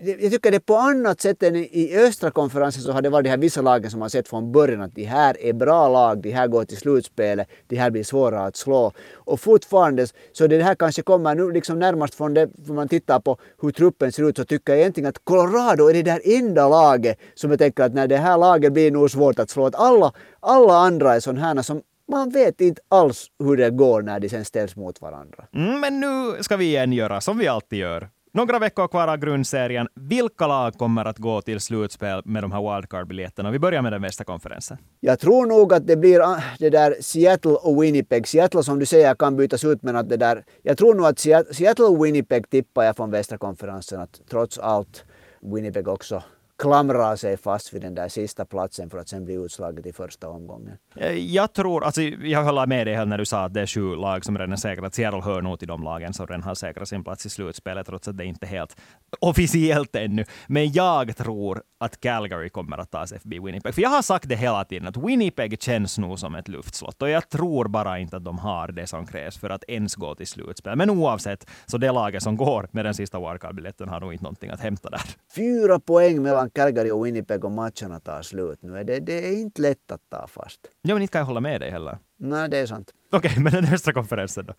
jag 0.00 0.32
tycker 0.32 0.50
det 0.50 0.60
på 0.60 0.76
annat 0.76 1.20
sätt 1.20 1.42
än 1.42 1.56
i 1.56 1.96
östra 1.96 2.30
konferensen 2.30 2.82
så 2.82 2.92
har 2.92 3.02
det 3.02 3.10
varit 3.10 3.24
de 3.24 3.30
här 3.30 3.36
vissa 3.36 3.62
lagen 3.62 3.90
som 3.90 4.00
man 4.00 4.10
sett 4.10 4.28
från 4.28 4.52
början 4.52 4.82
att 4.82 4.94
de 4.94 5.04
här 5.04 5.36
är 5.40 5.52
bra 5.52 5.88
lag, 5.88 6.22
de 6.22 6.30
här 6.30 6.46
går 6.46 6.64
till 6.64 6.76
slutspelet, 6.76 7.48
de 7.66 7.76
här 7.76 7.90
blir 7.90 8.04
svåra 8.04 8.40
att 8.40 8.56
slå. 8.56 8.92
Och 9.14 9.40
fortfarande 9.40 10.06
så 10.32 10.46
det 10.46 10.62
här 10.62 10.74
kanske 10.74 11.02
kommer 11.02 11.34
nu 11.34 11.50
liksom 11.50 11.78
närmast 11.78 12.14
från 12.14 12.34
det, 12.34 12.50
om 12.68 12.74
man 12.74 12.88
tittar 12.88 13.20
på 13.20 13.38
hur 13.62 13.70
truppen 13.70 14.12
ser 14.12 14.28
ut 14.28 14.36
så 14.36 14.44
tycker 14.44 14.72
jag 14.72 14.80
egentligen 14.80 15.08
att 15.08 15.24
Colorado 15.24 15.88
är 15.88 15.94
det 15.94 16.02
där 16.02 16.20
enda 16.24 16.68
laget 16.68 17.18
som 17.34 17.50
jag 17.50 17.58
tänker 17.58 17.82
att 17.82 17.94
när 17.94 18.06
det 18.06 18.16
här 18.16 18.38
laget 18.38 18.72
blir 18.72 18.90
nog 18.90 19.10
svårt 19.10 19.38
att 19.38 19.50
slå. 19.50 19.66
Att 19.66 19.74
alla, 19.74 20.12
alla 20.40 20.74
andra 20.74 21.14
är 21.14 21.20
sådana 21.20 21.40
här 21.40 21.62
som 21.62 21.82
man 22.08 22.30
vet 22.30 22.60
inte 22.60 22.82
alls 22.88 23.26
hur 23.38 23.56
det 23.56 23.70
går 23.70 24.02
när 24.02 24.20
de 24.20 24.28
sen 24.28 24.44
ställs 24.44 24.76
mot 24.76 25.00
varandra. 25.00 25.44
Mm, 25.54 25.80
men 25.80 26.00
nu 26.00 26.42
ska 26.42 26.56
vi 26.56 26.64
igen 26.64 26.92
göra 26.92 27.20
som 27.20 27.38
vi 27.38 27.48
alltid 27.48 27.78
gör. 27.78 28.08
Några 28.34 28.58
veckor 28.58 28.88
kvar 28.88 29.08
av 29.08 29.16
grundserien. 29.16 29.88
Vilka 29.94 30.46
lag 30.46 30.74
kommer 30.74 31.04
att 31.04 31.18
gå 31.18 31.40
till 31.40 31.60
slutspel 31.60 32.22
med 32.24 32.42
de 32.42 32.52
här 32.52 32.60
wildcard-biljetterna? 32.60 33.50
Vi 33.50 33.58
börjar 33.58 33.82
med 33.82 33.92
den 33.92 34.02
västra 34.02 34.24
konferensen. 34.24 34.78
Jag 35.00 35.18
tror 35.20 35.46
nog 35.46 35.72
att 35.72 35.86
det 35.86 35.96
blir 35.96 36.20
ah, 36.20 36.42
det 36.58 36.70
där 36.70 36.96
Seattle 37.00 37.50
och 37.50 37.82
Winnipeg. 37.82 38.28
Seattle 38.28 38.62
som 38.62 38.78
du 38.78 38.86
säger 38.86 39.14
kan 39.14 39.36
bytas 39.36 39.64
ut 39.64 39.82
men 39.82 39.96
att 39.96 40.08
det 40.08 40.16
där... 40.16 40.44
Jag 40.62 40.78
tror 40.78 40.94
nog 40.94 41.06
att 41.06 41.18
Seattle 41.56 41.84
och 41.84 42.04
Winnipeg 42.04 42.50
tippar 42.50 42.84
jag 42.84 42.96
från 42.96 43.10
västra 43.10 43.38
konferensen 43.38 44.00
att 44.00 44.20
trots 44.30 44.58
allt 44.58 45.04
Winnipeg 45.40 45.88
också 45.88 46.22
klamrar 46.62 47.16
sig 47.16 47.36
fast 47.36 47.74
vid 47.74 47.82
den 47.82 47.94
där 47.94 48.08
sista 48.08 48.44
platsen 48.44 48.90
för 48.90 48.98
att 48.98 49.08
sen 49.08 49.24
bli 49.24 49.34
utslaget 49.34 49.86
i 49.86 49.92
första 49.92 50.28
omgången. 50.28 50.76
Eh, 50.96 51.12
jag 51.12 51.52
tror, 51.52 51.84
alltså 51.84 52.02
jag 52.02 52.44
håller 52.44 52.66
med 52.66 52.86
dig 52.86 53.06
när 53.06 53.18
du 53.18 53.24
sa 53.24 53.44
att 53.44 53.54
det 53.54 53.60
är 53.60 53.66
sju 53.66 53.96
lag 53.96 54.24
som 54.24 54.38
redan 54.38 54.52
är 54.52 54.56
säkrat. 54.56 54.94
Seattle 54.94 55.20
hör 55.20 55.42
nog 55.42 55.58
till 55.58 55.68
de 55.68 55.82
lagen 55.82 56.12
som 56.12 56.26
redan 56.26 56.42
har 56.42 56.54
säkrat 56.54 56.88
sin 56.88 57.04
plats 57.04 57.26
i 57.26 57.30
slutspelet, 57.30 57.86
trots 57.86 58.08
att 58.08 58.16
det 58.16 58.24
inte 58.24 58.46
är 58.46 58.48
helt 58.48 58.76
officiellt 59.20 59.96
ännu. 59.96 60.24
Men 60.46 60.72
jag 60.72 61.16
tror 61.16 61.62
att 61.80 62.00
Calgary 62.00 62.48
kommer 62.48 62.78
att 62.78 62.90
ta 62.90 63.06
sig 63.06 63.18
förbi 63.18 63.38
Winnipeg. 63.38 63.74
För 63.74 63.82
jag 63.82 63.90
har 63.90 64.02
sagt 64.02 64.28
det 64.28 64.36
hela 64.36 64.64
tiden, 64.64 64.88
att 64.88 64.96
Winnipeg 64.96 65.62
känns 65.62 65.98
nog 65.98 66.18
som 66.18 66.34
ett 66.34 66.48
luftslott. 66.48 67.02
Och 67.02 67.10
jag 67.10 67.28
tror 67.28 67.68
bara 67.68 67.98
inte 67.98 68.16
att 68.16 68.24
de 68.24 68.38
har 68.38 68.68
det 68.68 68.86
som 68.86 69.06
krävs 69.06 69.38
för 69.38 69.50
att 69.50 69.64
ens 69.68 69.94
gå 69.94 70.14
till 70.14 70.26
slutspel. 70.26 70.76
Men 70.76 70.90
oavsett, 70.90 71.50
så 71.66 71.78
det 71.78 71.92
laget 71.92 72.22
som 72.22 72.36
går 72.36 72.68
med 72.72 72.84
den 72.84 72.94
sista 72.94 73.18
wildcard-biljetten 73.18 73.88
har 73.88 74.00
nog 74.00 74.12
inte 74.12 74.24
någonting 74.24 74.50
att 74.50 74.60
hämta 74.60 74.90
där. 74.90 75.02
Fyra 75.36 75.78
poäng 75.78 76.22
mellan 76.22 76.50
Calgary 76.52 76.90
och 76.90 77.06
Winnipeg 77.06 77.44
och 77.44 77.50
matcherna 77.50 78.00
tar 78.00 78.22
slut 78.22 78.62
nu. 78.62 78.84
Det, 78.84 79.00
det 79.00 79.28
är 79.28 79.40
inte 79.40 79.62
lätt 79.62 79.92
att 79.92 80.00
ta 80.08 80.26
fast. 80.26 80.60
Ja, 80.82 80.94
men 80.94 81.02
inte 81.02 81.12
kan 81.12 81.18
jag 81.18 81.26
hålla 81.26 81.40
med 81.40 81.60
dig 81.60 81.70
heller. 81.70 81.98
Nej, 82.16 82.48
det 82.48 82.58
är 82.58 82.66
sant. 82.66 82.90
Okej, 83.12 83.30
okay, 83.30 83.42
men 83.42 83.52
den 83.52 83.64
högsta 83.64 83.92
konferensen 83.92 84.46
då? 84.46 84.54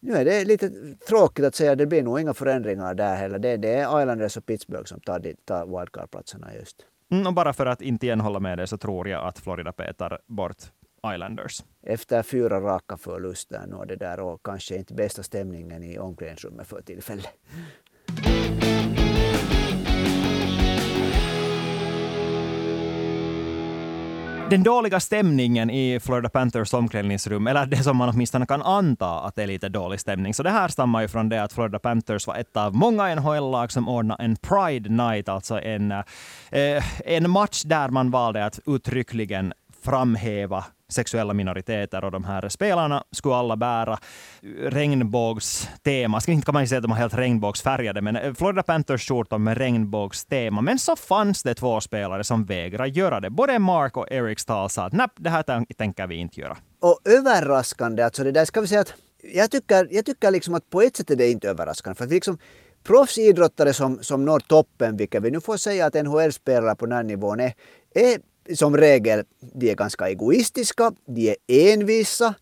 Nu 0.00 0.14
är 0.14 0.24
det 0.24 0.44
lite 0.44 0.70
tråkigt 1.08 1.44
att 1.44 1.54
säga, 1.54 1.74
det 1.74 1.86
blir 1.86 2.02
nog 2.02 2.20
inga 2.20 2.34
förändringar 2.34 2.94
där 2.94 3.16
heller. 3.16 3.38
Det, 3.38 3.56
det 3.56 3.74
är 3.74 4.00
Islanders 4.00 4.36
och 4.36 4.46
Pittsburgh 4.46 4.84
som 4.84 5.00
tar, 5.00 5.34
tar 5.44 5.66
wildcard-platserna 5.66 6.54
just. 6.54 6.76
Mm, 7.10 7.26
och 7.26 7.34
bara 7.34 7.52
för 7.52 7.66
att 7.66 7.82
inte 7.82 8.06
igen 8.06 8.20
hålla 8.20 8.40
med 8.40 8.58
dig 8.58 8.66
så 8.66 8.78
tror 8.78 9.08
jag 9.08 9.26
att 9.26 9.38
Florida 9.38 9.72
petar 9.72 10.18
bort 10.26 10.56
Islanders. 11.14 11.64
Efter 11.82 12.22
fyra 12.22 12.60
raka 12.60 12.96
förluster 12.96 13.64
nu 13.66 13.84
det 13.86 13.96
där 13.96 14.20
och 14.20 14.42
kanske 14.42 14.76
inte 14.76 14.94
bästa 14.94 15.22
stämningen 15.22 15.82
i 15.82 15.98
omklädningsrummet 15.98 16.66
för 16.66 16.82
tillfället. 16.82 17.28
Den 24.50 24.62
dåliga 24.62 25.00
stämningen 25.00 25.70
i 25.70 26.00
Florida 26.00 26.28
Panthers 26.28 26.74
omklädningsrum, 26.74 27.46
eller 27.46 27.66
det 27.66 27.76
som 27.76 27.96
man 27.96 28.08
åtminstone 28.08 28.46
kan 28.46 28.62
anta 28.62 29.20
att 29.20 29.36
det 29.36 29.42
är 29.42 29.46
lite 29.46 29.68
dålig 29.68 30.00
stämning, 30.00 30.34
så 30.34 30.42
det 30.42 30.50
här 30.50 30.68
stammar 30.68 31.02
ju 31.02 31.08
från 31.08 31.28
det 31.28 31.42
att 31.42 31.52
Florida 31.52 31.78
Panthers 31.78 32.26
var 32.26 32.36
ett 32.36 32.56
av 32.56 32.74
många 32.74 33.14
NHL-lag 33.14 33.72
som 33.72 33.88
ordnade 33.88 34.24
en 34.24 34.36
Pride 34.36 34.90
Night, 34.90 35.28
alltså 35.28 35.60
en, 35.60 35.92
eh, 35.92 36.84
en 37.04 37.30
match 37.30 37.62
där 37.62 37.88
man 37.88 38.10
valde 38.10 38.44
att 38.44 38.60
uttryckligen 38.66 39.52
framhäva 39.84 40.64
sexuella 40.90 41.34
minoriteter 41.34 42.04
och 42.04 42.10
de 42.10 42.24
här 42.24 42.48
spelarna 42.48 43.04
skulle 43.12 43.34
alla 43.34 43.56
bära 43.56 43.98
regnbågstema. 44.62 46.20
Inte 46.28 46.44
kan 46.44 46.52
man 46.52 46.68
säga 46.68 46.78
att 46.78 46.82
de 46.82 46.90
var 46.90 46.98
helt 46.98 47.14
regnbågsfärgade, 47.14 48.00
men 48.00 48.16
eh, 48.16 48.34
Florida 48.34 48.62
Panthers 48.62 49.08
skjortor 49.08 49.38
med 49.38 49.58
regnbågstema. 49.58 50.60
Men 50.60 50.78
så 50.78 50.96
fanns 50.96 51.42
det 51.42 51.54
två 51.54 51.80
spelare 51.80 52.24
som 52.24 52.44
vägrade 52.44 52.90
göra 52.90 53.20
det. 53.20 53.30
Både 53.30 53.58
Mark 53.58 53.96
och 53.96 54.12
Eric 54.12 54.40
Stahl 54.40 54.70
sa 54.70 54.84
att 54.84 54.92
nej, 54.92 55.06
det 55.16 55.30
här 55.30 55.74
tänker 55.74 56.06
vi 56.06 56.16
inte 56.16 56.40
göra. 56.40 56.56
Och 56.80 57.00
överraskande, 57.04 58.02
alltså 58.02 58.24
det 58.24 58.32
där 58.32 58.44
ska 58.44 58.60
vi 58.60 58.66
säga 58.66 58.80
att 58.80 58.94
jag 59.22 59.50
tycker, 59.50 59.88
jag 59.90 60.06
tycker 60.06 60.30
liksom 60.30 60.54
att 60.54 60.70
på 60.70 60.82
ett 60.82 60.96
sätt 60.96 61.10
är 61.10 61.16
det 61.16 61.30
inte 61.30 61.48
överraskande. 61.48 61.96
För 61.96 62.04
att 62.04 62.10
liksom, 62.10 62.38
proffsidrottare 62.84 63.72
som, 63.72 63.98
som 64.02 64.24
når 64.24 64.40
toppen, 64.40 64.96
vilket 64.96 65.22
vi 65.22 65.30
nu 65.30 65.40
får 65.40 65.56
säga 65.56 65.86
att 65.86 65.94
NHL-spelare 65.94 66.76
på 66.76 66.86
den 66.86 66.96
här 66.96 67.02
nivån 67.02 67.40
är, 67.40 67.52
är 67.94 68.18
som 68.54 68.76
regel, 68.76 69.24
de 69.54 69.70
är 69.70 69.74
ganska 69.74 70.08
egoistiska, 70.08 70.92
de 71.06 71.30
är 71.30 71.36
envisa 71.72 72.34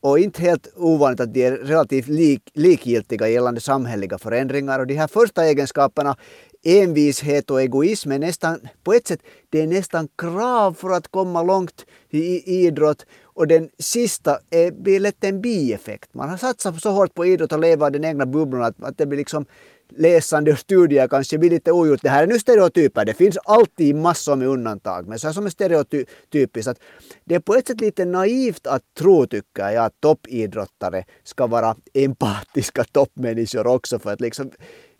och 0.00 0.18
inte 0.18 0.42
helt 0.42 0.68
ovanligt 0.76 1.20
att 1.20 1.34
de 1.34 1.44
är 1.44 1.52
relativt 1.52 2.08
lik, 2.08 2.42
likgiltiga 2.54 3.28
gällande 3.28 3.60
samhälleliga 3.60 4.18
förändringar. 4.18 4.78
Och 4.78 4.86
de 4.86 4.94
här 4.94 5.08
första 5.08 5.44
egenskaperna, 5.44 6.16
envishet 6.64 7.50
och 7.50 7.62
egoism, 7.62 8.12
är 8.12 8.18
nästan, 8.18 8.60
på 8.84 8.92
ett 8.92 9.06
sätt, 9.06 9.20
det 9.50 9.60
är 9.60 9.66
nästan 9.66 10.08
krav 10.18 10.74
för 10.74 10.90
att 10.90 11.08
komma 11.08 11.42
långt 11.42 11.86
i 12.10 12.66
idrott. 12.66 13.06
Och 13.22 13.46
den 13.46 13.68
sista 13.78 14.38
är, 14.50 14.70
blir 14.70 15.00
lätt 15.00 15.24
en 15.24 15.40
bieffekt. 15.40 16.14
Man 16.14 16.28
har 16.30 16.36
satsat 16.36 16.82
så 16.82 16.90
hårt 16.90 17.14
på 17.14 17.26
idrott 17.26 17.52
och 17.52 17.60
leva 17.60 17.90
den 17.90 18.04
egna 18.04 18.26
bubblan 18.26 18.62
att, 18.62 18.84
att 18.84 18.98
det 18.98 19.06
blir 19.06 19.18
liksom 19.18 19.46
läsande 19.88 20.52
och 20.52 20.58
studier 20.58 21.08
kanske 21.08 21.38
blir 21.38 21.50
lite 21.50 21.72
ogjort. 21.72 22.00
Det 22.02 22.08
här 22.08 22.22
är 22.22 22.26
nu 22.26 22.38
stereotyper. 22.38 23.04
Det 23.04 23.14
finns 23.14 23.36
alltid 23.36 23.96
massor 23.96 24.36
med 24.36 24.48
undantag. 24.48 25.08
Men 25.08 25.18
så 25.18 25.26
här 25.26 25.34
som 25.34 25.46
är 25.46 25.50
stereotypiskt. 25.50 26.68
Att 26.68 26.78
det 27.24 27.34
är 27.34 27.40
på 27.40 27.54
ett 27.54 27.66
sätt 27.66 27.80
lite 27.80 28.04
naivt 28.04 28.66
att 28.66 28.82
tro, 28.98 29.26
tycker 29.26 29.68
jag, 29.68 29.84
att 29.84 30.00
toppidrottare 30.00 31.04
ska 31.24 31.46
vara 31.46 31.76
empatiska 31.94 32.84
toppmänniskor 32.84 33.66
också. 33.66 33.98
För 33.98 34.12
att 34.12 34.20
liksom, 34.20 34.50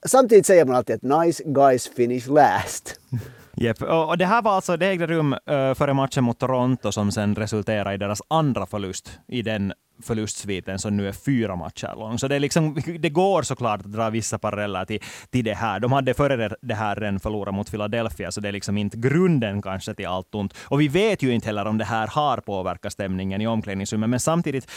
samtidigt 0.06 0.46
säger 0.46 0.64
man 0.64 0.76
alltid 0.76 0.96
att 0.96 1.24
nice 1.24 1.42
guys 1.46 1.88
finish 1.88 2.28
last. 2.28 3.00
Yep. 3.60 3.82
Och 3.82 4.18
det 4.18 4.26
här 4.26 4.42
var 4.42 4.52
alltså, 4.52 4.76
det 4.76 4.86
ägde 4.86 5.06
rum 5.06 5.32
eh, 5.32 5.74
före 5.74 5.94
matchen 5.94 6.24
mot 6.24 6.38
Toronto 6.38 6.92
som 6.92 7.12
sen 7.12 7.34
resulterade 7.34 7.94
i 7.94 7.98
deras 7.98 8.22
andra 8.28 8.66
förlust 8.66 9.18
i 9.28 9.42
den 9.42 9.72
förlustsviten 10.02 10.78
som 10.78 10.96
nu 10.96 11.08
är 11.08 11.12
fyra 11.12 11.56
matcher 11.56 11.94
lång. 11.96 12.18
Så 12.18 12.28
det, 12.28 12.34
är 12.34 12.40
liksom, 12.40 12.82
det 12.98 13.10
går 13.10 13.42
såklart 13.42 13.80
att 13.80 13.92
dra 13.92 14.10
vissa 14.10 14.38
paralleller 14.38 14.84
till, 14.84 15.00
till 15.30 15.44
det 15.44 15.54
här. 15.54 15.80
De 15.80 15.92
hade 15.92 16.14
före 16.14 16.56
det 16.62 16.74
här 16.74 16.96
redan 16.96 17.20
förlorat 17.20 17.54
mot 17.54 17.70
Philadelphia, 17.70 18.32
så 18.32 18.40
det 18.40 18.48
är 18.48 18.52
liksom 18.52 18.78
inte 18.78 18.96
grunden 18.96 19.62
kanske 19.62 19.94
till 19.94 20.06
allt 20.06 20.34
ont. 20.34 20.54
Och 20.64 20.80
vi 20.80 20.88
vet 20.88 21.22
ju 21.22 21.34
inte 21.34 21.46
heller 21.46 21.66
om 21.66 21.78
det 21.78 21.84
här 21.84 22.06
har 22.06 22.36
påverkat 22.36 22.92
stämningen 22.92 23.40
i 23.40 23.46
omklädningsrummet, 23.46 24.10
men 24.10 24.20
samtidigt, 24.20 24.70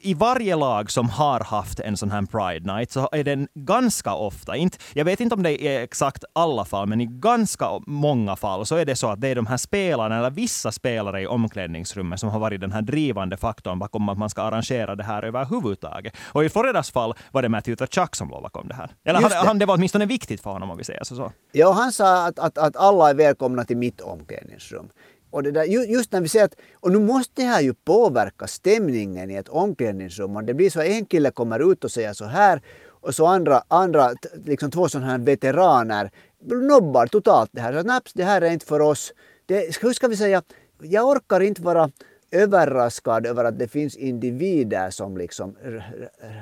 i 0.00 0.14
varje 0.14 0.56
lag 0.56 0.90
som 0.90 1.08
har 1.10 1.40
haft 1.40 1.80
en 1.80 1.96
sån 1.96 2.10
här 2.10 2.22
Pride 2.22 2.74
Night, 2.74 2.90
så 2.90 3.08
är 3.12 3.24
den 3.24 3.48
ganska 3.54 4.14
ofta, 4.14 4.56
inte, 4.56 4.78
jag 4.94 5.04
vet 5.04 5.20
inte 5.20 5.34
om 5.34 5.42
det 5.42 5.62
är 5.62 5.82
exakt 5.82 6.24
alla 6.32 6.64
fall, 6.64 6.86
men 6.86 7.00
i 7.00 7.06
ganska 7.06 7.68
många 7.86 8.36
fall 8.36 8.66
så 8.66 8.76
är 8.76 8.84
det 8.84 8.96
så 8.96 9.10
att 9.10 9.20
det 9.20 9.28
är 9.28 9.34
de 9.34 9.46
här 9.46 9.56
spelarna, 9.56 10.18
eller 10.18 10.30
vissa 10.30 10.72
spelare 10.72 11.22
i 11.22 11.26
omklädningsrummet, 11.26 12.20
som 12.20 12.28
har 12.28 12.38
varit 12.38 12.60
den 12.60 12.72
här 12.72 12.82
drivande 12.82 13.36
faktorn 13.36 13.78
bakom 13.78 14.08
att 14.08 14.18
man 14.18 14.30
ska 14.30 14.42
arrangera 14.52 14.96
det 14.96 15.04
här 15.04 15.22
överhuvudtaget. 15.22 16.14
Och 16.32 16.44
i 16.44 16.48
Floridas 16.48 16.90
fall 16.90 17.14
var 17.32 17.42
det 17.42 17.48
Matthew 17.48 17.86
Chuck 17.86 18.16
som 18.16 18.28
låg 18.30 18.42
bakom 18.42 18.68
det 18.68 18.74
här. 18.74 18.90
Eller 19.04 19.20
han, 19.20 19.30
det. 19.30 19.36
Han, 19.36 19.58
det 19.58 19.66
var 19.66 19.74
åtminstone 19.74 20.06
viktigt 20.06 20.40
för 20.40 20.50
honom 20.50 20.70
om 20.70 20.78
vi 20.78 20.84
säger 20.84 21.04
så. 21.04 21.16
så. 21.16 21.32
Ja, 21.52 21.72
han 21.72 21.92
sa 21.92 22.26
att, 22.26 22.38
att, 22.38 22.58
att 22.58 22.76
alla 22.76 23.10
är 23.10 23.14
välkomna 23.14 23.64
till 23.64 23.76
mitt 23.76 24.00
omklädningsrum. 24.00 24.88
Och 25.30 25.42
det 25.42 25.50
där, 25.50 25.64
just 25.64 26.12
när 26.12 26.20
vi 26.20 26.28
säger 26.28 26.44
att, 26.44 26.54
och 26.80 26.92
nu 26.92 26.98
måste 26.98 27.42
det 27.42 27.48
här 27.48 27.60
ju 27.60 27.74
påverka 27.74 28.46
stämningen 28.46 29.30
i 29.30 29.34
ett 29.34 29.48
omklädningsrum. 29.48 30.36
Och 30.36 30.44
det 30.44 30.54
blir 30.54 30.70
så 30.70 30.80
att 30.80 30.86
en 30.86 31.06
kille 31.06 31.30
kommer 31.30 31.72
ut 31.72 31.84
och 31.84 31.90
säger 31.90 32.12
så 32.12 32.24
här 32.24 32.62
och 33.02 33.14
så 33.14 33.26
andra, 33.26 33.62
andra 33.68 34.10
liksom 34.44 34.70
två 34.70 34.88
sådana 34.88 35.10
här 35.10 35.18
veteraner 35.18 36.10
nobbar 36.44 37.06
totalt 37.06 37.50
det 37.52 37.60
här. 37.60 37.72
Så, 37.72 37.82
naps, 37.82 38.12
det 38.12 38.24
här 38.24 38.42
är 38.42 38.50
inte 38.50 38.66
för 38.66 38.80
oss. 38.80 39.12
Det, 39.46 39.82
hur 39.82 39.92
ska 39.92 40.08
vi 40.08 40.16
säga? 40.16 40.42
Jag 40.82 41.08
orkar 41.08 41.40
inte 41.40 41.62
vara 41.62 41.90
överraskad 42.32 43.26
över 43.26 43.44
att 43.44 43.58
det 43.58 43.68
finns 43.68 43.96
individer 43.96 44.90
som 44.90 45.16
liksom 45.16 45.56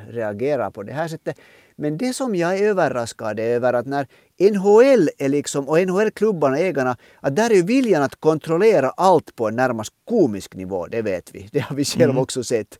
reagerar 0.08 0.70
på 0.70 0.82
det 0.82 0.92
här 0.92 1.08
sättet. 1.08 1.36
Men 1.76 1.98
det 1.98 2.12
som 2.12 2.34
jag 2.34 2.58
är 2.58 2.68
överraskad 2.68 3.40
över 3.40 3.72
att 3.72 3.86
när 3.86 4.06
NHL 4.38 5.08
är 5.18 5.28
liksom, 5.28 5.68
och 5.68 5.78
NHL-klubbarna, 5.78 6.58
ägarna, 6.58 6.96
att 7.20 7.36
där 7.36 7.52
är 7.52 7.62
viljan 7.62 8.02
att 8.02 8.16
kontrollera 8.16 8.90
allt 8.90 9.36
på 9.36 9.48
en 9.48 9.56
närmast 9.56 9.92
komisk 10.04 10.54
nivå, 10.54 10.86
det 10.86 11.02
vet 11.02 11.34
vi. 11.34 11.48
Det 11.52 11.60
har 11.60 11.76
vi 11.76 11.84
själva 11.84 12.10
mm. 12.10 12.22
också 12.22 12.44
sett. 12.44 12.78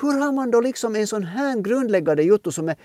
Hur 0.00 0.20
har 0.20 0.32
man 0.32 0.50
då 0.50 0.60
liksom 0.60 0.96
en 0.96 1.06
sån 1.06 1.24
här 1.24 1.60
grundläggande 1.60 2.22
jotto 2.22 2.52
som 2.52 2.68
är 2.68 2.76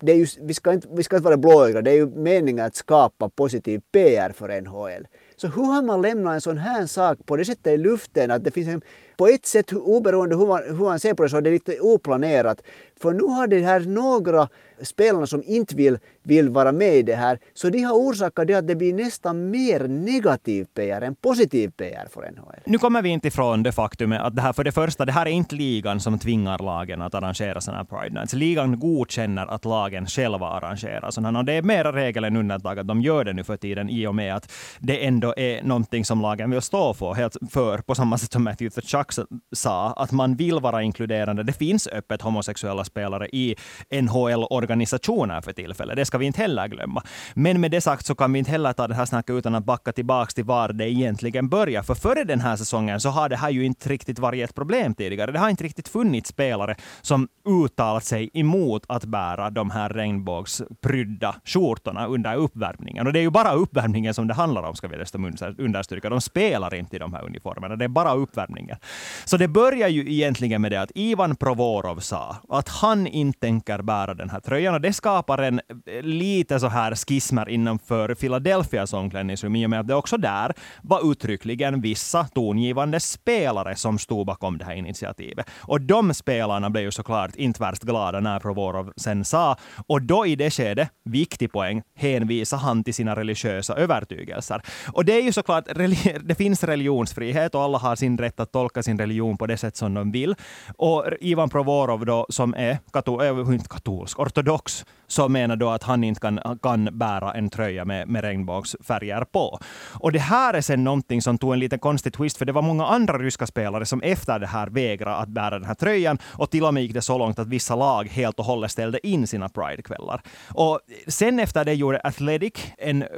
det 0.00 0.12
är 0.12 0.16
ju, 0.16 0.26
vi, 0.40 0.54
ska 0.54 0.72
inte, 0.72 0.88
vi 0.90 1.02
ska 1.02 1.16
inte 1.16 1.24
vara 1.24 1.36
blåögda, 1.36 1.82
det 1.82 1.90
är 1.90 1.94
ju 1.94 2.06
meningen 2.06 2.64
att 2.64 2.76
skapa 2.76 3.28
positiv 3.28 3.80
PR 3.92 4.32
för 4.32 4.60
NHL. 4.60 5.06
Så 5.36 5.48
hur 5.48 5.62
har 5.62 5.82
man 5.82 6.02
lämnat 6.02 6.34
en 6.34 6.40
sån 6.40 6.58
här 6.58 6.86
sak 6.86 7.18
på 7.26 7.36
det 7.36 7.44
sättet 7.44 7.66
i 7.66 7.76
luften 7.76 8.30
att 8.30 8.44
det 8.44 8.50
finns 8.50 8.68
en, 8.68 8.82
på 9.16 9.26
ett 9.26 9.46
sätt 9.46 9.72
oberoende 9.72 10.36
hur 10.36 10.46
man, 10.46 10.62
hur 10.66 10.84
man 10.84 11.00
ser 11.00 11.14
på 11.14 11.22
det 11.22 11.28
så 11.28 11.36
är 11.36 11.40
det 11.42 11.50
lite 11.50 11.80
oplanerat. 11.80 12.62
För 13.02 13.12
nu 13.12 13.22
har 13.22 13.46
det 13.46 13.60
här 13.60 13.80
några 13.80 14.48
spelarna 14.82 15.26
som 15.26 15.42
inte 15.46 15.76
vill, 15.76 15.98
vill 16.22 16.48
vara 16.48 16.72
med 16.72 16.96
i 16.96 17.02
det 17.02 17.14
här. 17.14 17.38
Så 17.54 17.68
de 17.68 17.82
har 17.82 17.94
orsakat 17.94 18.46
det 18.46 18.54
att 18.54 18.68
det 18.68 18.74
blir 18.74 18.94
nästan 18.94 19.50
mer 19.50 19.88
negativ 19.88 20.66
PR 20.74 21.00
än 21.00 21.14
positiv 21.14 21.70
PR 21.70 22.08
för 22.10 22.20
NHL. 22.20 22.60
Nu 22.64 22.78
kommer 22.78 23.02
vi 23.02 23.08
inte 23.08 23.28
ifrån 23.28 23.62
det 23.62 23.72
faktum 23.72 24.12
att 24.12 24.36
det 24.36 24.42
här, 24.42 24.52
för 24.52 24.64
det 24.64 24.72
första, 24.72 25.04
det 25.04 25.12
här 25.12 25.26
är 25.26 25.30
inte 25.30 25.54
ligan 25.54 26.00
som 26.00 26.18
tvingar 26.18 26.58
lagen 26.58 27.02
att 27.02 27.14
arrangera 27.14 27.60
sådana 27.60 27.78
här 27.78 27.98
Pride 27.98 28.14
Nights. 28.14 28.32
Ligan 28.32 28.78
godkänner 28.78 29.46
att 29.46 29.64
lagen 29.64 30.06
själva 30.06 30.46
arrangerar 30.46 31.10
sådana 31.10 31.38
och 31.38 31.44
det 31.44 31.52
är 31.52 31.62
mera 31.62 31.92
regel 31.92 32.24
än 32.24 32.36
undantag 32.36 32.78
att 32.78 32.86
de 32.86 33.00
gör 33.00 33.24
det 33.24 33.32
nu 33.32 33.44
för 33.44 33.56
tiden 33.56 33.90
i 33.90 34.06
och 34.06 34.14
med 34.14 34.36
att 34.36 34.52
det 34.78 35.06
ändå 35.06 35.34
är 35.36 35.62
någonting 35.62 36.04
som 36.04 36.20
lagen 36.20 36.50
vill 36.50 36.62
stå 36.62 36.94
för, 36.94 37.14
helt 37.14 37.36
för 37.50 37.78
på 37.78 37.94
samma 37.94 38.18
sätt 38.18 38.32
som 38.32 38.44
Matthew 38.44 38.70
Strax 39.02 39.18
sa, 39.52 39.92
att 39.92 40.12
man 40.12 40.36
vill 40.36 40.60
vara 40.60 40.82
inkluderande. 40.82 41.42
Det 41.42 41.52
finns 41.52 41.86
öppet 41.86 42.22
homosexuella 42.22 42.84
spelare 42.84 43.28
i 43.32 43.56
NHL-organisationer 43.90 45.40
för 45.40 45.52
tillfället. 45.52 45.96
Det 45.96 46.04
ska 46.04 46.18
vi 46.18 46.26
inte 46.26 46.40
heller 46.40 46.68
glömma. 46.68 47.02
Men 47.34 47.60
med 47.60 47.70
det 47.70 47.80
sagt 47.80 48.06
så 48.06 48.14
kan 48.14 48.32
vi 48.32 48.38
inte 48.38 48.50
heller 48.50 48.72
ta 48.72 48.88
det 48.88 48.94
här 48.94 49.04
snacket 49.04 49.34
utan 49.34 49.54
att 49.54 49.64
backa 49.64 49.92
tillbaka 49.92 50.30
till 50.32 50.44
var 50.44 50.72
det 50.72 50.90
egentligen 50.90 51.48
börjar. 51.48 51.82
För 51.82 51.94
före 51.94 52.24
den 52.24 52.40
här 52.40 52.56
säsongen 52.56 53.00
så 53.00 53.08
har 53.08 53.28
det 53.28 53.36
här 53.36 53.50
ju 53.50 53.64
inte 53.64 53.88
riktigt 53.88 54.18
varit 54.18 54.44
ett 54.44 54.54
problem 54.54 54.94
tidigare. 54.94 55.32
Det 55.32 55.38
har 55.38 55.50
inte 55.50 55.64
riktigt 55.64 55.88
funnits 55.88 56.28
spelare 56.30 56.74
som 57.02 57.28
uttalat 57.48 58.04
sig 58.04 58.30
emot 58.34 58.84
att 58.88 59.04
bära 59.04 59.50
de 59.50 59.70
här 59.70 59.88
regnbågsprydda 59.88 61.34
skjortorna 61.44 62.06
under 62.06 62.36
uppvärmningen. 62.36 63.06
Och 63.06 63.12
det 63.12 63.18
är 63.18 63.22
ju 63.22 63.30
bara 63.30 63.52
uppvärmningen 63.52 64.14
som 64.14 64.28
det 64.28 64.34
handlar 64.34 64.62
om, 64.62 64.74
ska 64.74 64.88
vi 64.88 64.96
dessutom 64.96 65.24
understryka. 65.58 66.10
De 66.10 66.20
spelar 66.20 66.74
inte 66.74 66.96
i 66.96 66.98
de 66.98 67.12
här 67.14 67.24
uniformerna. 67.24 67.76
Det 67.76 67.84
är 67.84 67.88
bara 67.88 68.14
uppvärmningen. 68.14 68.76
Så 69.24 69.36
det 69.36 69.48
börjar 69.48 69.88
ju 69.88 70.12
egentligen 70.12 70.62
med 70.62 70.72
det 70.72 70.80
att 70.80 70.92
Ivan 70.94 71.36
Provorov 71.36 72.00
sa 72.00 72.36
att 72.48 72.68
han 72.68 73.06
inte 73.06 73.38
tänker 73.38 73.82
bära 73.82 74.14
den 74.14 74.30
här 74.30 74.40
tröjan. 74.40 74.74
Och 74.74 74.80
det 74.80 74.92
skapar 74.92 75.38
en 75.38 75.60
eh, 75.86 76.02
lite 76.02 76.60
så 76.60 76.68
här 76.68 76.94
skismer 76.94 77.48
innanför 77.48 78.14
Philadelphias 78.14 78.92
omklädningsrum 78.92 79.56
i 79.56 79.66
och 79.66 79.70
med 79.70 79.80
att 79.80 79.88
det 79.88 79.94
också 79.94 80.16
där 80.16 80.52
var 80.82 81.12
uttryckligen 81.12 81.80
vissa 81.80 82.24
tongivande 82.24 83.00
spelare 83.00 83.76
som 83.76 83.98
stod 83.98 84.26
bakom 84.26 84.58
det 84.58 84.64
här 84.64 84.74
initiativet. 84.74 85.46
Och 85.60 85.80
de 85.80 86.14
spelarna 86.14 86.70
blev 86.70 86.84
ju 86.84 86.90
såklart 86.90 87.36
inte 87.36 87.60
värst 87.60 87.82
glada 87.82 88.20
när 88.20 88.40
Provorov 88.40 88.92
sen 88.96 89.24
sa, 89.24 89.56
och 89.86 90.02
då 90.02 90.26
i 90.26 90.36
det 90.36 90.50
skedet, 90.50 90.88
viktig 91.04 91.52
poäng, 91.52 91.82
hänvisar 91.94 92.58
han 92.58 92.84
till 92.84 92.94
sina 92.94 93.16
religiösa 93.16 93.74
övertygelser. 93.74 94.62
Och 94.92 95.04
det 95.04 95.12
är 95.12 95.22
ju 95.22 95.32
såklart, 95.32 95.64
det 96.24 96.34
finns 96.34 96.64
religionsfrihet 96.64 97.54
och 97.54 97.62
alla 97.62 97.78
har 97.78 97.96
sin 97.96 98.18
rätt 98.18 98.40
att 98.40 98.52
tolka 98.52 98.81
sin 98.82 98.98
religion 98.98 99.36
på 99.36 99.46
det 99.46 99.56
sätt 99.56 99.76
som 99.76 99.94
de 99.94 100.12
vill. 100.12 100.34
Och 100.76 101.04
Ivan 101.20 101.48
Provorov 101.48 102.06
då, 102.06 102.26
som 102.28 102.54
är 102.54 102.78
katol, 102.92 103.22
eh, 103.22 103.54
inte 103.54 103.68
katolsk, 103.68 104.18
ortodox, 104.18 104.84
så 105.06 105.28
menar 105.28 105.56
då 105.56 105.68
att 105.70 105.82
han 105.82 106.04
inte 106.04 106.20
kan, 106.20 106.40
kan 106.62 106.88
bära 106.92 107.32
en 107.32 107.50
tröja 107.50 107.84
med, 107.84 108.08
med 108.08 108.24
regnbågsfärger 108.24 109.24
på. 109.24 109.58
Och 109.94 110.12
det 110.12 110.18
här 110.18 110.54
är 110.54 110.60
sen 110.60 110.84
någonting 110.84 111.22
som 111.22 111.38
tog 111.38 111.52
en 111.52 111.58
liten 111.58 111.78
konstig 111.78 112.12
twist, 112.12 112.36
för 112.36 112.44
det 112.44 112.52
var 112.52 112.62
många 112.62 112.86
andra 112.86 113.18
ryska 113.18 113.46
spelare 113.46 113.86
som 113.86 114.02
efter 114.02 114.38
det 114.38 114.46
här 114.46 114.66
vägrade 114.66 115.16
att 115.16 115.28
bära 115.28 115.58
den 115.58 115.68
här 115.68 115.74
tröjan, 115.74 116.18
och 116.24 116.50
till 116.50 116.64
och 116.64 116.74
med 116.74 116.82
gick 116.82 116.94
det 116.94 117.02
så 117.02 117.18
långt 117.18 117.38
att 117.38 117.48
vissa 117.48 117.76
lag 117.76 118.08
helt 118.08 118.38
och 118.38 118.44
hållet 118.44 118.70
ställde 118.70 119.06
in 119.06 119.26
sina 119.26 119.48
Pride-kvällar. 119.48 120.22
Och 120.54 120.80
sen 121.06 121.40
efter 121.40 121.64
det 121.64 121.74
gjorde 121.74 122.00
Athletic 122.04 122.52
en 122.78 123.02
eh, 123.02 123.08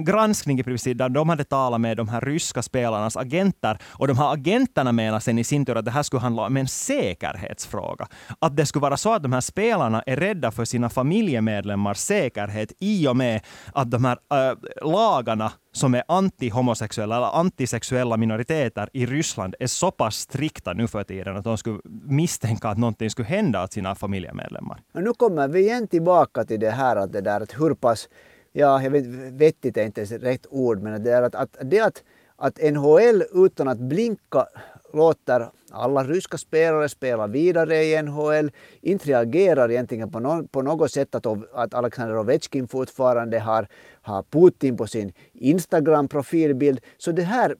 granskning 0.00 0.60
i 0.60 0.62
princip, 0.62 0.98
där 0.98 1.08
de 1.08 1.28
hade 1.28 1.44
talat 1.44 1.80
med 1.80 1.96
de 1.96 2.08
här 2.08 2.20
ryska 2.20 2.62
spelarnas 2.62 3.16
agenter, 3.16 3.78
och 3.84 4.08
de 4.08 4.18
här 4.18 4.32
agenterna 4.32 4.92
menar 4.94 5.20
sen 5.20 5.38
i 5.38 5.44
sin 5.44 5.66
tur 5.66 5.76
att 5.76 5.84
det 5.84 5.90
här 5.90 6.02
skulle 6.02 6.20
handla 6.20 6.42
om 6.46 6.56
en 6.56 6.68
säkerhetsfråga. 6.68 8.08
Att 8.38 8.56
det 8.56 8.66
skulle 8.66 8.82
vara 8.82 8.96
så 8.96 9.12
att 9.12 9.22
de 9.22 9.32
här 9.32 9.40
spelarna 9.40 10.02
är 10.06 10.16
rädda 10.16 10.50
för 10.50 10.64
sina 10.64 10.90
familjemedlemmars 10.90 11.98
säkerhet 11.98 12.72
i 12.78 13.08
och 13.08 13.16
med 13.16 13.40
att 13.72 13.90
de 13.90 14.04
här 14.04 14.18
äh, 14.32 14.56
lagarna 14.82 15.52
som 15.72 15.94
är 15.94 16.02
anti-homosexuella 16.08 17.16
eller 17.16 17.38
antisexuella 17.40 18.16
minoriteter 18.16 18.88
i 18.92 19.06
Ryssland 19.06 19.54
är 19.58 19.66
så 19.66 19.90
pass 19.90 20.16
strikta 20.16 20.72
nu 20.72 20.86
för 20.86 21.04
tiden 21.04 21.36
att 21.36 21.44
de 21.44 21.58
skulle 21.58 21.78
misstänka 22.04 22.68
att 22.68 22.78
någonting 22.78 23.10
skulle 23.10 23.28
hända 23.28 23.64
åt 23.64 23.72
sina 23.72 23.94
familjemedlemmar. 23.94 24.82
nu 24.92 25.12
kommer 25.12 25.48
vi 25.48 25.60
igen 25.60 25.88
tillbaka 25.88 26.44
till 26.44 26.60
det 26.60 26.70
här 26.70 26.96
att 26.96 27.12
det 27.12 27.20
där 27.20 27.40
att 27.40 27.60
hur 27.60 27.74
pass, 27.74 28.08
ja 28.52 28.82
jag 28.82 28.90
vet, 28.90 29.06
vettigt 29.32 29.76
är 29.76 29.84
inte 29.84 30.00
ens 30.00 30.12
rätt 30.12 30.46
ord, 30.50 30.82
men 30.82 31.02
det 31.04 31.12
är 31.12 31.22
att, 31.22 31.34
att, 31.34 31.56
det 31.62 31.80
att, 31.80 32.02
att 32.36 32.58
NHL 32.72 33.22
utan 33.32 33.68
att 33.68 33.78
blinka 33.78 34.46
låter 34.94 35.50
alla 35.70 36.04
ryska 36.04 36.38
spelare 36.38 36.88
spela 36.88 37.26
vidare 37.26 37.84
i 37.84 38.02
NHL, 38.02 38.50
inte 38.80 39.08
reagerar 39.08 39.70
egentligen 39.70 40.10
på, 40.10 40.20
no, 40.20 40.46
på 40.46 40.62
något 40.62 40.90
sätt 40.90 41.14
att, 41.14 41.26
att 41.54 41.74
Alexander 41.74 42.18
Ovechkin 42.18 42.68
fortfarande 42.68 43.38
har, 43.38 43.68
har 44.02 44.22
Putin 44.22 44.76
på 44.76 44.86
sin 44.86 45.12
Instagram-profilbild. 45.32 46.80
Så 46.98 47.12
det 47.12 47.22
här, 47.22 47.54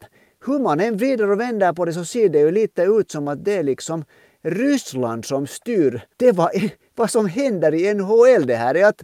hur 0.46 0.58
man 0.58 0.80
än 0.80 0.96
vrider 0.96 1.30
och 1.30 1.40
vänder 1.40 1.72
på 1.72 1.84
det 1.84 1.92
så 1.92 2.04
ser 2.04 2.28
det 2.28 2.38
ju 2.38 2.50
lite 2.50 2.82
ut 2.82 3.10
som 3.10 3.28
att 3.28 3.44
det 3.44 3.56
är 3.56 3.62
liksom 3.62 4.04
Ryssland 4.42 5.24
som 5.24 5.46
styr. 5.46 6.00
Det 6.16 6.32
var 6.32 6.50
vad 6.94 7.10
som 7.10 7.26
händer 7.26 7.74
i 7.74 7.94
NHL 7.94 8.46
det 8.46 8.56
här 8.56 8.74
är 8.74 8.86
att, 8.86 9.02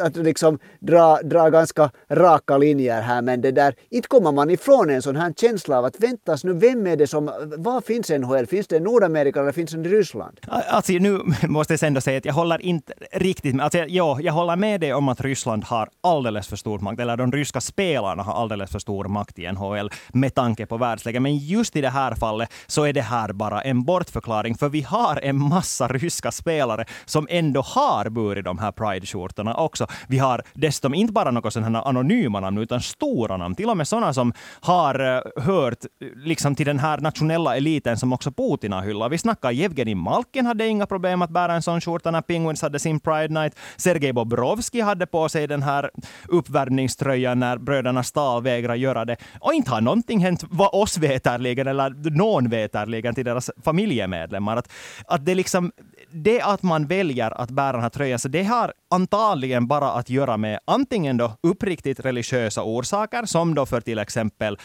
att 0.00 0.16
liksom 0.16 0.58
dra, 0.80 1.18
dra 1.22 1.50
ganska 1.50 1.90
raka 2.10 2.58
linjer 2.58 3.02
här 3.02 3.22
men 3.22 3.40
det 3.40 3.50
där, 3.50 3.74
inte 3.90 4.08
kommer 4.08 4.32
man 4.32 4.50
ifrån 4.50 4.90
en 4.90 5.02
sån 5.02 5.16
här 5.16 5.32
känsla 5.36 5.78
av 5.78 5.84
att 5.84 6.00
väntas 6.00 6.44
nu, 6.44 6.52
vem 6.52 6.86
är 6.86 6.96
det 6.96 7.06
som, 7.06 7.24
var 7.56 7.80
finns 7.80 8.10
NHL? 8.10 8.46
Finns 8.46 8.66
det 8.66 8.76
i 8.76 8.80
Nordamerika 8.80 9.40
eller 9.40 9.52
finns 9.52 9.70
det 9.70 9.88
i 9.88 9.92
Ryssland? 9.92 10.40
Alltså 10.48 10.92
nu 10.92 11.20
måste 11.48 11.72
jag 11.72 11.82
ändå 11.82 12.00
säga 12.00 12.18
att 12.18 12.24
jag 12.24 12.34
håller 12.34 12.62
inte 12.62 12.92
riktigt 13.12 13.54
med, 13.54 13.64
alltså 13.64 13.78
ja, 13.78 14.18
jag 14.20 14.32
håller 14.32 14.56
med 14.56 14.80
dig 14.80 14.94
om 14.94 15.08
att 15.08 15.20
Ryssland 15.20 15.64
har 15.64 15.88
alldeles 16.00 16.48
för 16.48 16.56
stor 16.56 16.78
makt, 16.78 17.00
eller 17.00 17.16
de 17.16 17.32
ryska 17.32 17.60
spelarna 17.60 18.22
har 18.22 18.42
alldeles 18.42 18.70
för 18.70 18.78
stor 18.78 19.04
makt 19.04 19.38
i 19.38 19.52
NHL 19.52 19.90
med 20.08 20.34
tanke 20.34 20.66
på 20.66 20.76
världsläget. 20.76 21.22
Men 21.22 21.36
just 21.36 21.76
i 21.76 21.80
det 21.80 21.88
här 21.88 22.14
fallet 22.14 22.52
så 22.66 22.84
är 22.84 22.92
det 22.92 23.02
här 23.02 23.32
bara 23.32 23.62
en 23.62 23.84
bortförklaring, 23.84 24.54
för 24.54 24.68
vi 24.68 24.82
har 24.82 25.20
en 25.22 25.48
massa 25.48 25.88
ryska 25.88 26.30
spelare 26.30 26.84
som 27.04 27.26
ändå 27.30 27.60
har 27.60 28.10
burit 28.10 28.44
de 28.44 28.58
här 28.58 28.72
Pride-skjortorna 28.72 29.53
också. 29.56 29.86
Vi 30.08 30.18
har 30.18 30.42
dessutom 30.54 30.94
inte 30.94 31.12
bara 31.12 31.30
några 31.30 31.50
sådana 31.50 31.82
anonyma 31.82 32.40
namn, 32.40 32.58
utan 32.58 32.80
stora 32.80 33.36
namn. 33.36 33.54
Till 33.54 33.70
och 33.70 33.76
med 33.76 33.88
sådana 33.88 34.14
som 34.14 34.32
har 34.60 35.16
eh, 35.16 35.42
hört 35.42 35.84
eh, 35.84 36.08
liksom 36.16 36.54
till 36.54 36.66
den 36.66 36.78
här 36.78 36.98
nationella 36.98 37.56
eliten 37.56 37.96
som 37.96 38.12
också 38.12 38.32
Putin 38.32 38.72
har 38.72 38.82
hyllat. 38.82 39.12
Vi 39.12 39.18
snackar 39.18 39.50
Jevgenij 39.50 39.94
Malkin 39.94 40.46
hade 40.46 40.66
inga 40.66 40.86
problem 40.86 41.22
att 41.22 41.30
bära 41.30 41.54
en 41.54 41.62
sån 41.62 41.80
skjorta 41.80 42.10
när 42.10 42.22
Penguins 42.22 42.62
hade 42.62 42.78
sin 42.78 43.00
Pride 43.00 43.40
Night. 43.40 43.56
Sergej 43.76 44.12
Bobrovski 44.12 44.80
hade 44.80 45.06
på 45.06 45.28
sig 45.28 45.46
den 45.46 45.62
här 45.62 45.90
uppvärmningströjan 46.28 47.38
när 47.38 47.58
bröderna 47.58 48.02
Stahl 48.02 48.42
vägrade 48.42 48.78
göra 48.78 49.04
det. 49.04 49.16
Och 49.40 49.54
inte 49.54 49.70
har 49.70 49.80
någonting 49.80 50.20
hänt 50.20 50.44
vad 50.50 50.74
oss 50.74 50.98
veterligen, 50.98 51.68
eller 51.68 52.10
någon 52.10 52.48
veterligen 52.48 53.14
till 53.14 53.24
deras 53.24 53.50
familjemedlemmar. 53.64 54.56
Att, 54.56 54.72
att 55.06 55.24
det 55.24 55.34
liksom 55.34 55.72
det 56.16 56.40
att 56.40 56.62
man 56.62 56.86
väljer 56.86 57.40
att 57.40 57.50
bära 57.50 57.72
den 57.72 57.82
här 57.82 57.88
tröjan, 57.88 58.18
så 58.18 58.28
det 58.28 58.42
har 58.42 58.72
antagligen 58.90 59.66
bara 59.66 59.92
att 59.92 60.10
göra 60.10 60.36
med 60.36 60.58
antingen 60.64 61.16
då 61.16 61.32
uppriktigt 61.42 62.00
religiösa 62.00 62.62
orsaker, 62.62 63.24
som 63.24 63.54
då 63.54 63.66
för 63.66 63.80
till 63.80 63.98
exempel, 63.98 64.58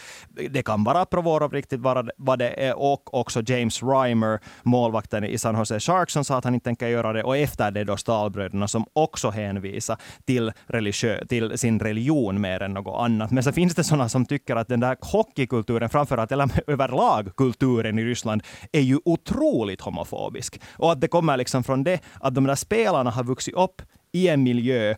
det 0.49 0.63
kan 0.63 0.83
vara 0.83 1.05
Provorov 1.05 1.53
riktigt 1.53 1.79
vad 2.17 2.39
det 2.39 2.49
är, 2.49 2.79
och 2.79 3.13
också 3.13 3.41
James 3.47 3.83
Reimer, 3.83 4.39
målvakten 4.63 5.23
i 5.23 5.37
San 5.37 5.57
Jose 5.57 5.79
Sharks, 5.79 6.13
som 6.13 6.23
sa 6.23 6.37
att 6.37 6.43
han 6.43 6.53
inte 6.53 6.63
tänker 6.63 6.87
göra 6.87 7.13
det, 7.13 7.23
och 7.23 7.37
efter 7.37 7.71
det 7.71 7.83
då 7.83 7.97
Stahlbröderna 7.97 8.67
som 8.67 8.85
också 8.93 9.29
hänvisar 9.29 9.97
till, 10.25 10.51
religiö, 10.67 11.25
till 11.25 11.57
sin 11.57 11.79
religion 11.79 12.41
mer 12.41 12.61
än 12.61 12.73
något 12.73 12.99
annat. 12.99 13.31
Men 13.31 13.43
så 13.43 13.51
finns 13.51 13.75
det 13.75 13.83
sådana 13.83 14.09
som 14.09 14.25
tycker 14.25 14.55
att 14.55 14.67
den 14.67 14.79
där 14.79 14.97
hockeykulturen, 15.01 15.89
framförallt, 15.89 16.31
eller 16.31 16.49
överlag 16.67 17.35
kulturen 17.37 17.99
i 17.99 18.03
Ryssland, 18.03 18.43
är 18.71 18.81
ju 18.81 18.99
otroligt 19.05 19.81
homofobisk. 19.81 20.61
Och 20.73 20.91
att 20.91 21.01
det 21.01 21.07
kommer 21.07 21.38
liksom 21.39 21.63
från 21.63 21.83
det 21.83 21.99
att 22.19 22.35
de 22.35 22.43
där 22.43 22.55
spelarna 22.55 23.09
har 23.11 23.23
vuxit 23.23 23.53
upp 23.53 23.81
i 24.11 24.27
en 24.27 24.43
miljö 24.43 24.95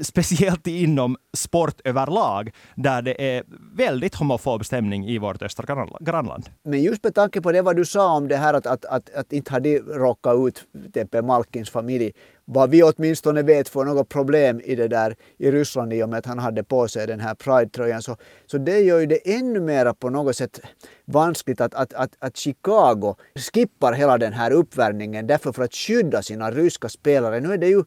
speciellt 0.00 0.66
inom 0.66 1.16
sport 1.36 1.80
överlag, 1.84 2.50
där 2.74 3.02
det 3.02 3.36
är 3.36 3.42
väldigt 3.76 4.14
homofob 4.14 4.64
stämning 4.64 5.06
i 5.06 5.18
vårt 5.18 5.42
östra 5.42 5.86
grannland. 6.00 6.48
Men 6.64 6.82
just 6.82 7.04
med 7.04 7.14
tanke 7.14 7.40
på 7.40 7.52
det 7.52 7.62
vad 7.62 7.76
du 7.76 7.84
sa 7.84 8.16
om 8.16 8.28
det 8.28 8.36
här 8.36 8.54
att, 8.54 8.66
att, 8.66 8.84
att, 8.84 9.14
att 9.14 9.32
inte 9.32 9.52
hade 9.52 9.78
råkat 9.78 10.36
ut 10.48 10.64
Tepe 10.94 11.22
Malkins 11.22 11.70
familj, 11.70 12.12
vad 12.44 12.70
vi 12.70 12.82
åtminstone 12.82 13.42
vet 13.42 13.68
får 13.68 13.84
något 13.84 14.08
problem 14.08 14.60
i 14.64 14.74
det 14.74 14.88
där 14.88 15.16
i 15.38 15.50
Ryssland 15.50 15.92
i 15.92 16.02
och 16.02 16.08
med 16.08 16.18
att 16.18 16.26
han 16.26 16.38
hade 16.38 16.64
på 16.64 16.88
sig 16.88 17.06
den 17.06 17.20
här 17.20 17.34
Pride-tröjan. 17.34 18.02
Så, 18.02 18.16
så 18.46 18.58
det 18.58 18.80
gör 18.80 19.00
ju 19.00 19.06
det 19.06 19.34
ännu 19.34 19.60
mera 19.60 19.94
på 19.94 20.10
något 20.10 20.36
sätt 20.36 20.60
vanskligt 21.04 21.60
att, 21.60 21.74
att, 21.74 21.94
att, 21.94 22.16
att 22.18 22.36
Chicago 22.36 23.14
skippar 23.52 23.92
hela 23.92 24.18
den 24.18 24.32
här 24.32 24.50
uppvärmningen 24.50 25.26
därför 25.26 25.52
för 25.52 25.62
att 25.62 25.74
skydda 25.74 26.22
sina 26.22 26.50
ryska 26.50 26.88
spelare. 26.88 27.40
Nu 27.40 27.52
är 27.52 27.58
det 27.58 27.68
ju 27.68 27.84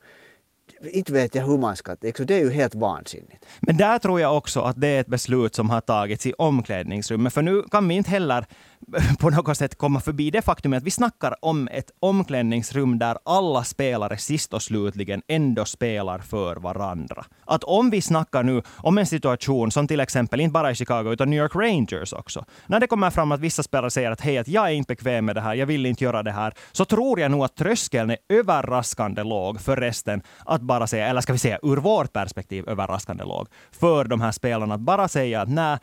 inte 0.81 1.13
vet 1.13 1.35
jag 1.35 1.45
hur 1.45 1.57
man 1.57 1.75
ska... 1.75 1.95
Det 1.95 2.19
är 2.19 2.39
ju 2.39 2.51
helt 2.51 2.75
vansinnigt. 2.75 3.45
Men 3.59 3.77
där 3.77 3.99
tror 3.99 4.21
jag 4.21 4.37
också 4.37 4.61
att 4.61 4.81
det 4.81 4.87
är 4.87 5.01
ett 5.01 5.07
beslut 5.07 5.55
som 5.55 5.69
har 5.69 5.81
tagits 5.81 6.25
i 6.25 6.33
omklädningsrummet. 6.37 7.33
För 7.33 7.41
nu 7.41 7.63
kan 7.71 7.87
vi 7.87 7.95
inte 7.95 8.09
heller 8.09 8.45
på 9.19 9.29
något 9.29 9.57
sätt 9.57 9.77
komma 9.77 9.99
förbi 9.99 10.31
det 10.31 10.41
faktum 10.41 10.73
att 10.73 10.83
vi 10.83 10.91
snackar 10.91 11.35
om 11.41 11.67
ett 11.71 11.91
omklädningsrum 11.99 12.99
där 12.99 13.17
alla 13.25 13.63
spelare 13.63 14.17
sist 14.17 14.53
och 14.53 14.61
slutligen 14.61 15.21
ändå 15.27 15.65
spelar 15.65 16.19
för 16.19 16.55
varandra. 16.55 17.25
Att 17.45 17.63
om 17.63 17.89
vi 17.89 18.01
snackar 18.01 18.43
nu 18.43 18.61
om 18.77 18.97
en 18.97 19.05
situation 19.05 19.71
som 19.71 19.87
till 19.87 19.99
exempel, 19.99 20.39
inte 20.39 20.53
bara 20.53 20.71
i 20.71 20.75
Chicago, 20.75 21.11
utan 21.13 21.29
New 21.29 21.39
York 21.39 21.55
Rangers 21.55 22.13
också. 22.13 22.45
När 22.67 22.79
det 22.79 22.87
kommer 22.87 23.09
fram 23.09 23.31
att 23.31 23.39
vissa 23.39 23.63
spelare 23.63 23.91
säger 23.91 24.11
att 24.11 24.21
hej, 24.21 24.37
att 24.37 24.47
jag 24.47 24.67
är 24.67 24.73
inte 24.73 24.93
bekväm 24.93 25.25
med 25.25 25.35
det 25.35 25.41
här, 25.41 25.55
jag 25.55 25.65
vill 25.65 25.85
inte 25.85 26.03
göra 26.03 26.23
det 26.23 26.31
här, 26.31 26.53
så 26.71 26.85
tror 26.85 27.19
jag 27.19 27.31
nog 27.31 27.43
att 27.43 27.55
tröskeln 27.55 28.09
är 28.09 28.17
överraskande 28.29 29.23
låg 29.23 29.61
för 29.61 29.75
resten 29.75 30.21
att 30.45 30.61
bara 30.61 30.87
säga, 30.87 31.07
eller 31.07 31.21
ska 31.21 31.33
vi 31.33 31.39
säga 31.39 31.59
ur 31.63 31.77
vårt 31.77 32.13
perspektiv 32.13 32.69
överraskande 32.69 33.23
låg, 33.23 33.47
för 33.71 34.05
de 34.05 34.21
här 34.21 34.31
spelarna 34.31 34.75
att 34.75 34.81
bara 34.81 35.07
säga 35.07 35.41
att 35.41 35.49
nej, 35.49 35.77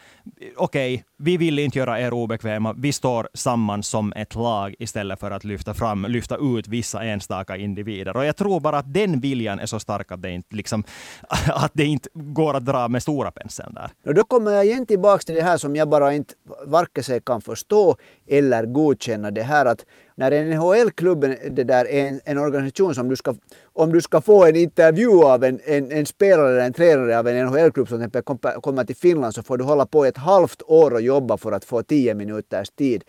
okej, 0.57 0.95
okay, 0.95 1.05
vi 1.19 1.37
vill 1.37 1.59
inte 1.59 1.79
göra 1.79 2.01
er 2.01 2.13
obekväma, 2.13 2.73
vi 2.85 2.93
står 2.93 3.29
samman 3.35 3.83
som 3.83 4.13
ett 4.17 4.35
lag 4.35 4.75
istället 4.79 5.21
för 5.21 5.31
att 5.31 5.45
lyfta 5.45 5.75
fram, 5.75 6.05
lyfta 6.09 6.37
ut 6.37 6.69
vissa 6.69 7.05
enstaka 7.05 7.57
individer. 7.57 8.17
Och 8.17 8.25
jag 8.25 8.37
tror 8.37 8.61
bara 8.61 8.79
att 8.79 8.95
den 8.95 9.21
viljan 9.21 9.59
är 9.59 9.67
så 9.67 9.81
stark 9.81 10.13
att 10.13 10.23
det 10.23 10.31
inte, 10.31 10.57
liksom, 10.57 10.85
att 11.49 11.73
det 11.75 11.85
inte 11.85 12.09
går 12.15 12.55
att 12.55 12.65
dra 12.65 12.89
med 12.89 13.03
stora 13.03 13.31
penseln 13.31 13.75
där. 13.75 13.91
Och 14.07 14.15
då 14.15 14.25
kommer 14.25 14.51
jag 14.53 14.65
igen 14.65 14.87
tillbaka 14.87 15.23
till 15.23 15.35
det 15.35 15.43
här 15.43 15.57
som 15.57 15.77
jag 15.77 15.89
bara 15.89 16.15
inte 16.15 16.35
varken 16.67 17.05
sig 17.05 17.21
kan 17.21 17.41
förstå 17.41 17.97
eller 18.29 18.67
godkänna. 18.67 19.31
Det 19.31 19.43
här 19.43 19.67
att 19.67 19.85
när 20.15 20.31
en 20.31 20.51
NHL-klubben 20.51 21.37
det 21.51 21.65
där 21.65 21.89
är 21.89 22.09
en, 22.09 22.21
en, 22.25 22.39
organisation 22.39 22.95
som 22.95 23.09
du 23.09 23.17
ska, 23.17 23.35
om 23.73 23.93
du 23.93 24.01
ska 24.01 24.21
få 24.21 24.45
en 24.45 24.57
intervju 24.57 25.25
av 25.25 25.45
en, 25.45 25.61
en, 25.65 25.93
en 25.93 26.07
spelare 26.07 26.51
eller 26.51 26.67
en 26.67 26.73
tränare 26.73 27.19
av 27.19 27.29
en 27.29 27.47
NHL-klubb 27.47 27.89
som 27.89 27.99
till 27.99 28.07
exempel 28.07 28.53
kommer 28.61 28.85
till 28.85 28.97
Finland 28.97 29.35
så 29.35 29.43
får 29.43 29.57
du 29.59 29.65
hålla 29.65 29.87
på 29.87 30.05
ett 30.05 30.17
halvt 30.17 30.63
år 30.63 30.91
och 30.91 31.01
jobba 31.01 31.37
för 31.37 31.53
att 31.53 31.65
få 31.65 31.83
tio 31.83 32.15
minuters 32.15 32.71
tid 32.71 33.05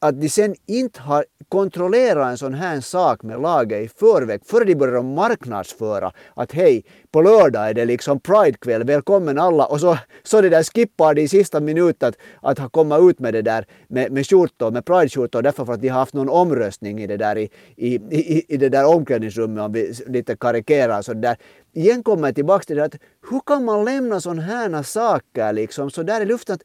att 0.00 0.20
de 0.20 0.28
sen 0.28 0.54
inte 0.66 1.00
har 1.00 1.24
kontrollerat 1.48 2.30
en 2.30 2.38
sån 2.38 2.54
här 2.54 2.80
sak 2.80 3.22
med 3.22 3.40
laget 3.40 3.84
i 3.84 3.88
förväg, 3.88 4.40
före 4.44 4.64
de 4.64 4.74
börjar 4.74 5.02
marknadsföra 5.02 6.12
att 6.34 6.52
hej, 6.52 6.84
på 7.10 7.22
lördag 7.22 7.68
är 7.68 7.74
det 7.74 7.84
liksom 7.84 8.20
Pride-kväll, 8.20 8.84
välkommen 8.84 9.38
alla 9.38 9.66
och 9.66 9.80
så, 9.80 9.98
så 10.22 10.40
det 10.40 10.48
där 10.48 10.62
skippar 10.62 11.14
de 11.14 11.22
i 11.22 11.28
sista 11.28 11.60
minuten 11.60 12.08
att, 12.08 12.16
att 12.42 12.58
ha 12.58 12.68
kommit 12.68 12.98
ut 13.00 13.18
med 13.18 13.34
det 13.34 13.42
där 13.42 13.66
med, 13.88 14.12
med 14.12 14.26
skjortor, 14.26 14.70
med 14.70 14.84
Pride-skjortor 14.84 15.42
därför 15.42 15.64
för 15.64 15.72
att 15.72 15.80
de 15.80 15.88
har 15.88 15.98
haft 15.98 16.14
någon 16.14 16.28
omröstning 16.28 17.00
i 17.00 17.06
det 17.06 17.16
där 17.16 17.38
i, 17.38 17.50
i, 17.76 17.94
i, 17.94 18.44
i 18.48 18.56
det 18.56 18.68
där 18.68 18.86
omklädningsrummet 18.86 19.64
om 19.64 19.72
vi 19.72 19.94
lite 20.06 20.36
karikerar 20.36 21.02
så 21.02 21.14
där. 21.14 21.36
Igen 21.72 22.02
kommer 22.02 22.28
jag 22.28 22.34
tillbaka 22.34 22.64
till 22.64 22.76
det 22.76 22.84
att 22.84 22.96
hur 23.30 23.40
kan 23.46 23.64
man 23.64 23.84
lämna 23.84 24.20
sådana 24.20 24.42
här 24.42 24.82
saker 24.82 25.52
liksom 25.52 25.90
så 25.90 26.02
där 26.02 26.20
i 26.20 26.24
luften 26.24 26.54
att 26.54 26.62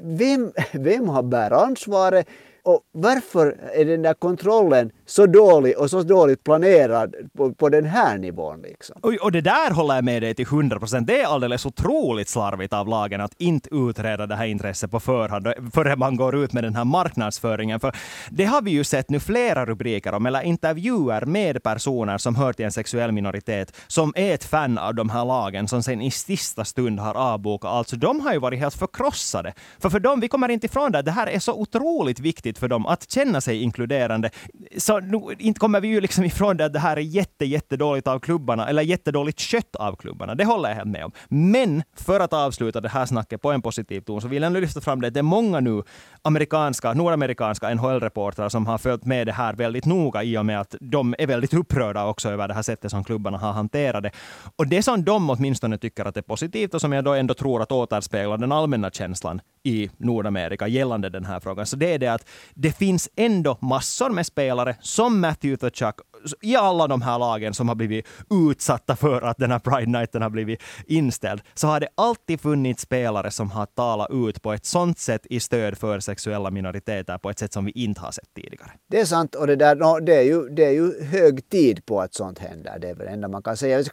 vem, 0.00 0.52
vem 0.72 1.08
har 1.08 1.22
bär 1.22 1.50
ansvaret? 1.50 2.26
Och 2.64 2.80
varför 2.92 3.56
är 3.74 3.84
den 3.84 4.02
där 4.02 4.14
kontrollen 4.14 4.90
så 5.06 5.26
dålig 5.26 5.78
och 5.78 5.90
så 5.90 6.02
dåligt 6.02 6.44
planerad 6.44 7.14
på, 7.36 7.54
på 7.54 7.68
den 7.68 7.84
här 7.84 8.18
nivån? 8.18 8.62
Liksom? 8.62 8.96
Och, 9.00 9.14
och 9.14 9.32
det 9.32 9.40
där 9.40 9.70
håller 9.70 9.94
jag 9.94 10.04
med 10.04 10.22
dig 10.22 10.34
till 10.34 10.46
100 10.46 10.78
procent. 10.78 11.06
Det 11.06 11.20
är 11.20 11.26
alldeles 11.26 11.66
otroligt 11.66 12.28
slarvigt 12.28 12.72
av 12.72 12.88
lagen 12.88 13.20
att 13.20 13.34
inte 13.38 13.68
utreda 13.74 14.26
det 14.26 14.34
här 14.36 14.46
intresset 14.46 14.90
på 14.90 15.00
förhand 15.00 15.48
förrän 15.74 15.98
man 15.98 16.16
går 16.16 16.36
ut 16.36 16.52
med 16.52 16.64
den 16.64 16.74
här 16.74 16.84
marknadsföringen. 16.84 17.80
För 17.80 17.96
det 18.30 18.44
har 18.44 18.62
vi 18.62 18.70
ju 18.70 18.84
sett 18.84 19.10
nu 19.10 19.20
flera 19.20 19.66
rubriker 19.66 20.14
om, 20.14 20.26
eller 20.26 20.42
intervjuer 20.42 21.24
med 21.26 21.62
personer 21.62 22.18
som 22.18 22.34
hör 22.34 22.52
till 22.52 22.64
en 22.64 22.72
sexuell 22.72 23.12
minoritet, 23.12 23.76
som 23.86 24.12
är 24.16 24.34
ett 24.34 24.44
fan 24.44 24.78
av 24.78 24.94
de 24.94 25.10
här 25.10 25.24
lagen, 25.24 25.68
som 25.68 25.82
sen 25.82 26.02
i 26.02 26.10
sista 26.10 26.64
stund 26.64 27.00
har 27.00 27.14
avbokat. 27.14 27.70
Alltså 27.70 27.96
de 27.96 28.20
har 28.20 28.32
ju 28.32 28.38
varit 28.38 28.60
helt 28.60 28.74
förkrossade. 28.74 29.52
För 29.78 29.90
för 29.90 30.00
dem, 30.00 30.20
vi 30.20 30.28
kommer 30.28 30.48
inte 30.48 30.66
ifrån 30.66 30.92
det, 30.92 31.02
det 31.02 31.10
här 31.10 31.26
är 31.26 31.38
så 31.38 31.52
otroligt 31.52 32.20
viktigt 32.20 32.51
viktigt 32.52 32.60
för 32.60 32.68
dem 32.68 32.86
att 32.86 33.10
känna 33.10 33.40
sig 33.40 33.62
inkluderande. 33.62 34.30
Så 34.78 35.00
nu, 35.00 35.20
inte 35.38 35.60
kommer 35.60 35.80
vi 35.80 35.88
ju 35.88 36.00
liksom 36.00 36.24
ifrån 36.24 36.56
det 36.56 36.64
att 36.64 36.72
det 36.72 36.80
här 36.80 36.96
är 36.96 37.00
jätte, 37.00 37.44
jättedåligt 37.44 38.08
av 38.08 38.20
klubbarna, 38.20 38.68
eller 38.68 38.82
jättedåligt 38.82 39.40
skött 39.40 39.76
av 39.76 39.96
klubbarna. 39.96 40.34
Det 40.34 40.44
håller 40.44 40.68
jag 40.68 40.76
helt 40.76 40.90
med 40.90 41.04
om. 41.04 41.12
Men 41.28 41.82
för 41.96 42.20
att 42.20 42.32
avsluta 42.32 42.80
det 42.80 42.88
här 42.88 43.06
snacket 43.06 43.42
på 43.42 43.52
en 43.52 43.62
positiv 43.62 44.00
ton 44.00 44.20
så 44.20 44.28
vill 44.28 44.42
jag 44.42 44.52
lyfta 44.52 44.80
fram 44.80 45.00
det. 45.00 45.10
Det 45.10 45.20
är 45.20 45.22
många 45.22 45.60
nu 45.60 45.82
amerikanska, 46.24 46.94
nordamerikanska 46.94 47.74
NHL-reportrar 47.74 48.48
som 48.48 48.66
har 48.66 48.78
följt 48.78 49.04
med 49.04 49.26
det 49.26 49.32
här 49.32 49.54
väldigt 49.54 49.86
noga 49.86 50.22
i 50.22 50.38
och 50.38 50.46
med 50.46 50.60
att 50.60 50.76
de 50.80 51.14
är 51.18 51.26
väldigt 51.26 51.54
upprörda 51.54 52.06
också 52.06 52.30
över 52.30 52.48
det 52.48 52.54
här 52.54 52.62
sättet 52.62 52.90
som 52.90 53.04
klubbarna 53.04 53.38
har 53.38 53.52
hanterat 53.52 54.02
det. 54.02 54.10
Och 54.58 54.66
det 54.66 54.82
som 54.82 55.04
de 55.04 55.30
åtminstone 55.30 55.78
tycker 55.78 56.04
att 56.04 56.16
är 56.16 56.22
positivt 56.22 56.74
och 56.74 56.80
som 56.80 56.92
jag 56.92 57.04
då 57.04 57.14
ändå 57.14 57.34
tror 57.34 57.62
att 57.62 57.72
återspeglar 57.72 58.38
den 58.38 58.52
allmänna 58.52 58.90
känslan 58.90 59.40
i 59.64 59.90
Nordamerika 59.96 60.68
gällande 60.68 61.10
den 61.10 61.24
här 61.24 61.40
frågan. 61.40 61.66
Så 61.66 61.76
det 61.76 61.94
är 61.94 61.98
det 61.98 62.08
att 62.08 62.28
det 62.54 62.72
finns 62.72 63.08
ändå 63.16 63.58
massor 63.60 64.10
med 64.10 64.26
spelare 64.26 64.76
som 64.80 65.20
Matthew 65.20 65.70
Tkachuk 65.70 66.00
i 66.42 66.56
alla 66.56 66.86
de 66.86 67.02
här 67.02 67.18
lagen 67.18 67.54
som 67.54 67.68
har 67.68 67.74
blivit 67.74 68.06
utsatta 68.30 68.96
för 68.96 69.22
att 69.22 69.36
den 69.36 69.50
här 69.50 69.58
Pride 69.58 69.98
Nighten 69.98 70.22
har 70.22 70.30
blivit 70.30 70.60
inställd, 70.86 71.42
så 71.54 71.66
har 71.66 71.80
det 71.80 71.88
alltid 71.94 72.40
funnits 72.40 72.82
spelare 72.82 73.30
som 73.30 73.50
har 73.50 73.66
talat 73.66 74.10
ut 74.10 74.42
på 74.42 74.52
ett 74.52 74.64
sånt 74.64 74.98
sätt 74.98 75.26
i 75.30 75.40
stöd 75.40 75.78
för 75.78 76.00
sexuella 76.00 76.50
minoriteter 76.50 77.18
på 77.18 77.30
ett 77.30 77.38
sätt 77.38 77.52
som 77.52 77.64
vi 77.64 77.70
inte 77.70 78.00
har 78.00 78.10
sett 78.10 78.34
tidigare. 78.34 78.70
Det 78.90 79.00
är 79.00 79.04
sant 79.04 79.34
och 79.34 79.46
det, 79.46 79.56
där, 79.56 79.76
no, 79.76 80.00
det, 80.00 80.14
är, 80.14 80.22
ju, 80.22 80.48
det 80.48 80.64
är 80.64 80.70
ju 80.70 81.04
hög 81.04 81.48
tid 81.48 81.86
på 81.86 82.00
att 82.00 82.14
sånt 82.14 82.38
händer. 82.38 82.78
Det 82.78 82.88
är 82.88 82.94
väl 82.94 83.06
det 83.06 83.12
enda 83.12 83.28
man 83.28 83.42
kan 83.42 83.56
säga. 83.56 83.84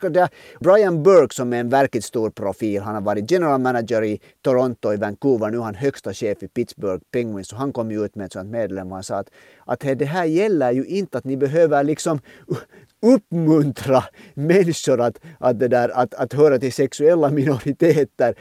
Brian 0.60 1.04
Burke 1.04 1.36
som 1.36 1.54
är 1.54 1.60
en 1.60 1.70
verkligt 1.70 2.06
stor 2.06 2.30
profil, 2.30 2.82
han 2.82 2.96
har 2.96 3.02
varit 3.02 3.32
general 3.32 3.62
manager 3.62 4.04
i 4.04 4.20
Toronto, 4.42 4.94
i 4.94 4.98
Vancouver, 4.98 5.50
nu 5.50 5.58
är 5.58 5.62
han 5.62 5.76
högsta 5.76 6.14
chef 6.14 6.44
i 6.44 6.48
Pittsburgh 6.48 7.04
Penguins 7.12 7.54
och 7.54 7.60
han 7.60 7.74
kom 7.74 7.92
ju 7.92 8.06
ut 8.06 8.16
med 8.16 8.26
ett 8.26 8.34
sånt 8.40 8.52
medlem 8.52 9.04
sa 9.04 9.16
att, 9.16 9.30
att 9.66 9.80
det 9.80 10.06
här 10.06 10.26
gäller 10.26 10.72
ju 10.72 10.86
inte 10.86 11.18
att 11.18 11.24
ni 11.24 11.38
behöver 11.38 11.84
liksom 11.84 12.20
uppmuntra 13.02 14.04
människor 14.34 15.02
att, 15.02 15.20
att, 15.40 15.60
det 15.60 15.68
där, 15.68 15.90
att, 15.90 16.14
att 16.14 16.34
höra 16.34 16.60
till 16.60 16.74
sexuella 16.74 17.30
minoriteter. 17.30 18.36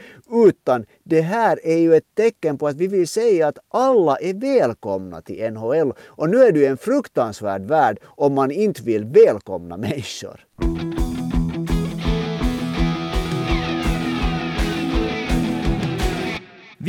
Utan 0.47 0.85
det 1.03 1.21
här 1.21 1.59
är 1.63 1.77
ju 1.77 1.95
ett 1.95 2.15
tecken 2.15 2.57
på 2.57 2.67
att 2.67 2.75
vi 2.75 2.87
vill 2.87 3.07
säga 3.07 3.47
att 3.47 3.57
alla 3.73 4.17
är 4.17 4.33
välkomna 4.33 5.21
till 5.21 5.53
NHL. 5.53 5.93
Och 6.05 6.29
nu 6.29 6.37
är 6.37 6.51
det 6.51 6.59
ju 6.59 6.65
en 6.65 6.77
fruktansvärd 6.77 7.61
värld 7.61 7.99
om 8.05 8.33
man 8.33 8.51
inte 8.51 8.83
vill 8.83 9.05
välkomna 9.05 9.77
människor. 9.77 10.45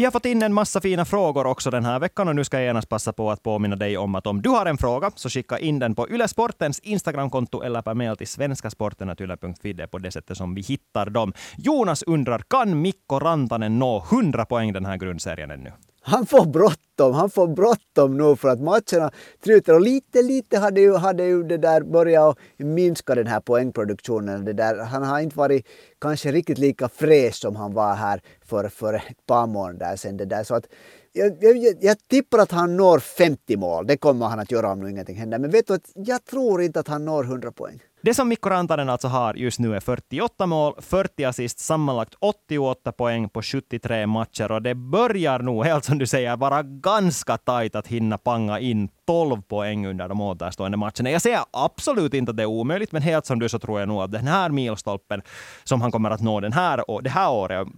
Vi 0.00 0.04
har 0.04 0.10
fått 0.10 0.26
in 0.26 0.42
en 0.42 0.52
massa 0.52 0.80
fina 0.80 1.04
frågor 1.04 1.46
också 1.46 1.70
den 1.70 1.84
här 1.84 1.98
veckan 1.98 2.28
och 2.28 2.36
nu 2.36 2.44
ska 2.44 2.56
jag 2.56 2.64
genast 2.64 2.88
passa 2.88 3.12
på 3.12 3.30
att 3.30 3.42
påminna 3.42 3.76
dig 3.76 3.98
om 3.98 4.14
att 4.14 4.26
om 4.26 4.42
du 4.42 4.50
har 4.50 4.66
en 4.66 4.78
fråga 4.78 5.10
så 5.14 5.28
skicka 5.28 5.58
in 5.58 5.78
den 5.78 5.94
på 5.94 6.08
Ylesportens 6.10 6.78
Instagramkonto 6.78 7.62
eller 7.62 7.82
per 7.82 7.94
mail 7.94 8.16
till 8.16 8.28
svenskasporten.yle.fi. 8.28 9.72
Det 9.72 9.82
är 9.82 9.86
på 9.86 9.98
det 9.98 10.10
sättet 10.10 10.36
som 10.36 10.54
vi 10.54 10.62
hittar 10.62 11.10
dem. 11.10 11.32
Jonas 11.56 12.02
undrar, 12.02 12.42
kan 12.48 12.82
Mikko 12.82 13.18
Rantanen 13.18 13.78
nå 13.78 14.04
100 14.12 14.44
poäng 14.44 14.72
den 14.72 14.86
här 14.86 14.96
grundserien 14.96 15.50
ännu? 15.50 15.72
han 16.02 16.26
får 16.26 16.46
bråttom, 16.46 16.78
han 17.08 17.30
får 17.30 17.48
bråttom 17.48 18.16
nu 18.16 18.36
för 18.36 18.48
att 18.48 18.60
matcherna 18.60 19.10
tryter 19.44 19.74
och 19.74 19.80
lite, 19.80 20.22
lite 20.22 20.58
hade 20.58 20.80
ju, 20.80 20.94
hade 20.94 21.24
ju 21.24 21.42
det 21.42 21.56
där 21.56 21.80
börjat 21.80 22.38
minska 22.56 23.14
den 23.14 23.26
här 23.26 23.40
poängproduktionen. 23.40 24.44
Det 24.44 24.52
där, 24.52 24.76
han 24.76 25.02
har 25.02 25.20
inte 25.20 25.36
varit 25.36 25.66
kanske 26.00 26.32
riktigt 26.32 26.58
lika 26.58 26.88
fräsch 26.88 27.34
som 27.34 27.56
han 27.56 27.72
var 27.72 27.94
här 27.94 28.22
för, 28.44 28.68
för 28.68 28.94
ett 28.94 29.26
par 29.26 29.46
månader 29.46 29.96
sedan. 29.96 30.16
Det 30.16 30.24
där. 30.24 30.44
Så 30.44 30.54
att, 30.54 30.66
jag, 31.12 31.36
jag, 31.40 31.76
jag 31.80 31.96
tippar 32.08 32.38
att 32.38 32.50
han 32.52 32.76
når 32.76 32.98
50 32.98 33.56
mål, 33.56 33.86
det 33.86 33.96
kommer 33.96 34.26
han 34.26 34.38
att 34.38 34.50
göra 34.50 34.72
om 34.72 34.80
nu 34.80 34.90
ingenting 34.90 35.16
händer. 35.16 35.38
Men 35.38 35.50
vet 35.50 35.66
du 35.66 35.74
att 35.74 35.90
jag 35.94 36.24
tror 36.24 36.62
inte 36.62 36.80
att 36.80 36.88
han 36.88 37.04
når 37.04 37.24
100 37.24 37.52
poäng. 37.52 37.80
Det 38.02 38.14
som 38.14 38.28
Mikko 38.28 38.50
Rantanen 38.50 38.88
alltså 38.88 39.08
har 39.08 39.34
just 39.34 39.58
nu 39.58 39.76
är 39.76 39.80
48 39.80 40.46
mål, 40.46 40.74
40 40.78 41.24
assist, 41.24 41.58
sammanlagt 41.58 42.14
88 42.20 42.92
poäng 42.92 43.28
på 43.28 43.42
73 43.42 44.06
matcher 44.06 44.52
och 44.52 44.62
det 44.62 44.74
börjar 44.74 45.38
nog, 45.38 45.64
helt 45.64 45.84
som 45.84 45.98
du 45.98 46.06
säger, 46.06 46.36
vara 46.36 46.62
ganska 46.62 47.36
tajt 47.36 47.74
att 47.74 47.86
hinna 47.86 48.18
panga 48.18 48.58
in 48.58 48.88
12 49.10 49.42
poäng 49.42 49.86
under 49.86 50.08
de 50.08 50.20
återstående 50.20 50.76
matcherna. 50.76 51.10
Jag 51.10 51.22
säger 51.22 51.40
absolut 51.50 52.14
inte 52.14 52.30
att 52.30 52.36
det 52.36 52.42
är 52.42 52.46
omöjligt, 52.46 52.92
men 52.92 53.02
helt 53.02 53.26
som 53.26 53.38
du 53.38 53.48
så 53.48 53.58
tror 53.58 53.80
jag 53.80 53.88
nog 53.88 54.02
att 54.02 54.12
den 54.12 54.26
här 54.26 54.50
milstolpen 54.50 55.22
som 55.64 55.80
han 55.80 55.92
kommer 55.92 56.10
att 56.10 56.20
nå 56.20 56.40
den 56.40 56.52
här, 56.52 56.90
och 56.90 57.02
det 57.02 57.10
här 57.10 57.30
året 57.30 57.68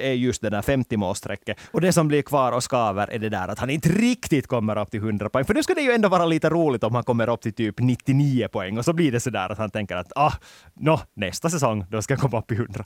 är 0.00 0.12
just 0.12 0.42
det 0.42 0.50
där 0.50 0.62
50-målsträcket. 0.62 1.54
Och 1.72 1.80
det 1.80 1.92
som 1.92 2.08
blir 2.08 2.22
kvar 2.22 2.52
och 2.52 2.62
skaver 2.62 3.10
är 3.10 3.18
det 3.18 3.28
där 3.28 3.48
att 3.48 3.58
han 3.58 3.70
inte 3.70 3.88
riktigt 3.88 4.46
kommer 4.46 4.78
upp 4.78 4.90
till 4.90 5.00
100 5.00 5.28
poäng. 5.28 5.44
För 5.44 5.54
nu 5.54 5.62
skulle 5.62 5.80
det 5.80 5.84
ju 5.84 5.92
ändå 5.92 6.08
vara 6.08 6.26
lite 6.26 6.50
roligt 6.50 6.84
om 6.84 6.94
han 6.94 7.04
kommer 7.04 7.28
upp 7.30 7.40
till 7.40 7.54
typ 7.54 7.80
99 7.80 8.48
poäng 8.48 8.78
och 8.78 8.84
så 8.84 8.92
blir 8.92 9.12
det 9.12 9.20
så 9.20 9.30
där 9.30 9.52
att 9.52 9.58
han 9.58 9.70
tänker 9.70 9.96
att 9.96 10.12
ah, 10.16 10.32
no, 10.74 11.00
nästa 11.14 11.50
säsong 11.50 11.84
då 11.90 12.02
ska 12.02 12.14
jag 12.14 12.20
komma 12.20 12.38
upp 12.38 12.52
i 12.52 12.54
100. 12.54 12.84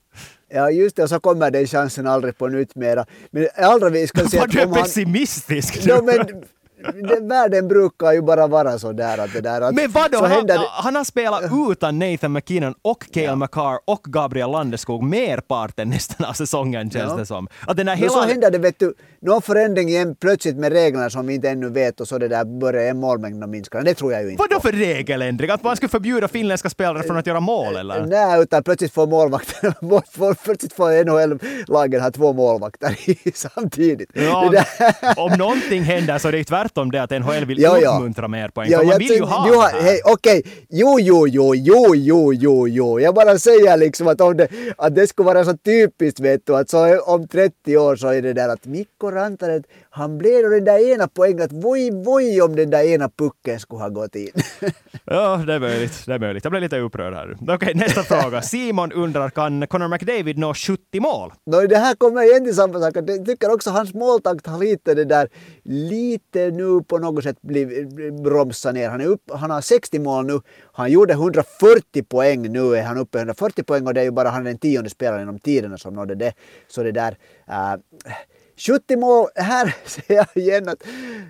Ja, 0.49 0.71
just 0.71 0.97
det. 0.97 1.03
Och 1.03 1.09
så 1.09 1.21
kommer 1.21 1.51
den 1.51 1.67
chansen 1.67 2.07
aldrig 2.07 2.39
på 2.39 2.49
nytt 2.49 2.75
mera. 2.75 3.07
Men 3.31 3.49
aldrig 3.57 3.93
vi 3.93 4.07
ska 4.07 4.29
säga... 4.29 4.41
Var 4.41 4.47
du 4.47 4.61
är 4.61 4.67
pessimistisk 4.67 5.87
nu? 5.87 5.95
No, 5.95 6.03
men, 6.03 6.45
världen 7.21 7.69
brukar 7.69 8.13
ju 8.13 8.23
bara 8.23 8.47
vara 8.47 8.79
så 8.79 8.93
där 8.93 9.19
att 9.19 9.33
det 9.33 9.41
där 9.41 9.61
att... 9.61 9.75
Men 9.75 9.91
vadå? 9.91 10.19
Han, 10.19 10.31
händer... 10.31 10.59
han 10.71 10.97
har 10.97 11.05
spelat 11.05 11.43
utan 11.71 11.99
Nathan 11.99 12.33
McKinnon 12.33 12.75
och 12.83 13.05
Cale 13.13 13.27
ja. 13.27 13.37
McCarr 13.37 13.79
och 13.85 14.01
Gabriel 14.05 14.51
Landeskog 14.51 15.03
merparten 15.03 15.89
nästan 15.89 16.27
av 16.27 16.33
säsongen 16.33 16.91
känns 16.91 17.13
ja. 17.13 17.17
det 17.17 17.27
som. 17.27 17.49
Att 17.67 17.77
den 17.77 17.89
här 17.89 17.97
hela... 17.97 18.13
Så 18.13 18.23
händer 18.23 18.51
det 18.51 18.59
vet 18.59 18.79
du, 18.79 18.95
någon 19.21 19.43
förändring 19.43 19.89
igen 19.89 20.17
plötsligt 20.21 20.57
med 20.57 20.73
reglerna 20.73 21.11
som 21.11 21.27
vi 21.27 21.35
inte 21.35 21.49
ännu 21.51 21.69
vet 21.69 22.01
och 22.01 22.09
så 22.09 22.19
det 22.19 22.29
där 22.29 22.45
börjar 22.45 22.91
en 22.91 23.01
målmängd 23.01 23.45
att 23.45 23.51
minska. 23.51 23.81
Det 23.81 23.95
tror 23.95 24.13
jag 24.13 24.23
ju 24.23 24.31
inte 24.31 24.43
Vadå 24.43 24.61
för 24.61 24.73
regeländring? 24.73 25.51
Att 25.51 25.63
man 25.63 25.77
ska 25.77 25.89
förbjuda 25.89 26.29
finländska 26.29 26.71
spelare 26.71 27.03
från 27.03 27.17
att 27.17 27.27
göra 27.27 27.41
mål 27.41 27.77
eller? 27.77 28.07
Nej, 28.07 28.43
utan 28.43 28.63
plötsligt 28.63 28.93
får 28.93 29.07
målvakten, 29.07 29.73
plötsligt 30.45 30.73
får 30.73 31.05
NHL-lagen 31.05 32.01
ha 32.01 32.11
två 32.11 32.33
målvakter 32.33 32.97
samtidigt. 33.35 34.11
Ja, 34.13 34.65
om 35.17 35.33
någonting 35.39 35.83
händer 35.83 36.19
så 36.19 36.29
är 36.29 36.33
det 36.33 36.39
tvärtom 36.67 36.91
det 36.91 37.03
att 37.03 37.11
NHL 37.11 37.45
vill 37.45 37.61
ja, 37.61 37.79
ja. 37.79 37.97
uppmuntra 37.97 38.29
mer 38.29 38.49
poäng. 38.49 38.71
Ja, 38.71 38.83
man 38.83 38.99
vill 38.99 39.11
ju 39.11 39.23
ha 39.23 39.47
du 39.47 39.57
har, 39.57 39.69
hej, 39.69 40.01
Okej, 40.05 40.39
okay. 40.39 40.53
jo, 40.69 41.01
jo, 41.01 41.29
jo, 41.29 41.55
jo, 41.55 41.95
jo, 41.95 42.33
jo, 42.35 42.69
jo. 42.69 43.01
Jag 43.01 43.15
bara 43.15 43.39
säger 43.39 43.77
liksom 43.77 44.09
att, 44.09 44.21
om 44.21 44.37
det, 44.37 44.49
att 44.79 44.95
det 44.95 45.07
skulle 45.07 45.27
vara 45.27 45.45
så 45.45 45.57
typiskt 45.57 46.21
vet 46.21 46.47
du 46.47 46.57
att 46.57 46.71
så 46.71 47.01
om 47.01 47.29
30 47.29 47.77
år 47.77 47.97
så 47.97 48.09
är 48.09 48.23
det 48.23 48.33
där 48.33 48.49
att 48.49 48.67
Mikko 48.67 49.11
Rantanen, 49.11 49.63
han 49.91 50.19
blev 50.19 50.51
den 50.51 50.65
där 50.65 50.93
ena 50.95 51.09
poängen 51.09 51.43
att 51.43 51.53
voi, 51.53 51.91
voi 51.91 52.41
om 52.41 52.57
den 52.57 52.71
där 52.71 52.85
ena 52.85 53.09
pucken 53.09 53.61
skulle 53.61 53.83
ha 53.83 53.89
gått 53.89 54.15
in. 54.15 54.31
ja, 55.05 55.37
det 55.47 55.55
är 55.55 55.61
möjligt. 55.61 56.07
Det 56.07 56.15
är 56.15 56.19
möjligt. 56.19 56.45
Jag 56.45 56.51
blev 56.51 56.63
lite 56.63 56.79
upprörd 56.79 57.15
här. 57.15 57.37
Okej, 57.41 57.55
okay, 57.55 57.75
nästa 57.75 58.03
fråga. 58.21 58.43
Simon 58.43 58.93
undrar, 58.93 59.31
kan 59.31 59.67
Connor 59.67 59.89
McDavid 59.89 60.39
nå 60.39 60.55
70 60.55 61.01
mål? 61.01 61.33
No, 61.51 61.67
det 61.67 61.77
här 61.77 61.95
kommer 61.95 62.23
igen 62.23 62.45
till 62.45 62.55
samma 62.55 62.81
sak. 62.81 62.97
Jag 62.97 63.27
tycker 63.27 63.55
också 63.55 63.71
hans 63.71 63.95
måltakt 63.95 64.47
har 64.47 64.59
lite 64.59 64.95
det 64.95 65.05
där, 65.05 65.29
lite 65.65 66.51
nu 66.57 66.83
på 66.83 66.99
något 66.99 67.25
sätt 67.25 67.43
blivit 67.43 68.23
bromsat 68.23 68.75
ner. 68.75 68.89
Han, 68.89 69.01
är 69.01 69.07
upp, 69.07 69.31
han 69.35 69.51
har 69.51 69.61
60 69.61 69.99
mål 69.99 70.27
nu. 70.27 70.41
Han 70.73 70.91
gjorde 70.91 71.13
140 71.13 72.03
poäng 72.03 72.53
nu 72.53 72.77
är 72.77 72.83
han 72.83 72.99
uppe 72.99 73.19
140 73.19 73.65
poäng 73.65 73.87
och 73.87 73.95
det 73.95 74.01
är 74.01 74.05
ju 74.05 74.11
bara 74.11 74.29
han 74.29 74.45
den 74.45 74.59
tionde 74.59 74.91
spelaren 74.91 75.21
genom 75.21 75.39
tiderna 75.39 75.79
som 75.79 75.95
nådde 75.95 76.15
det. 76.15 76.33
Så 76.69 76.83
det 76.83 76.93
där 76.93 77.17
eh, 77.49 77.67
Äh, 77.67 77.81
70 78.57 78.97
mål, 78.97 79.29
här 79.35 79.75
säger 79.85 80.27
jag 80.35 80.43
igen 80.45 80.69
att 80.69 80.83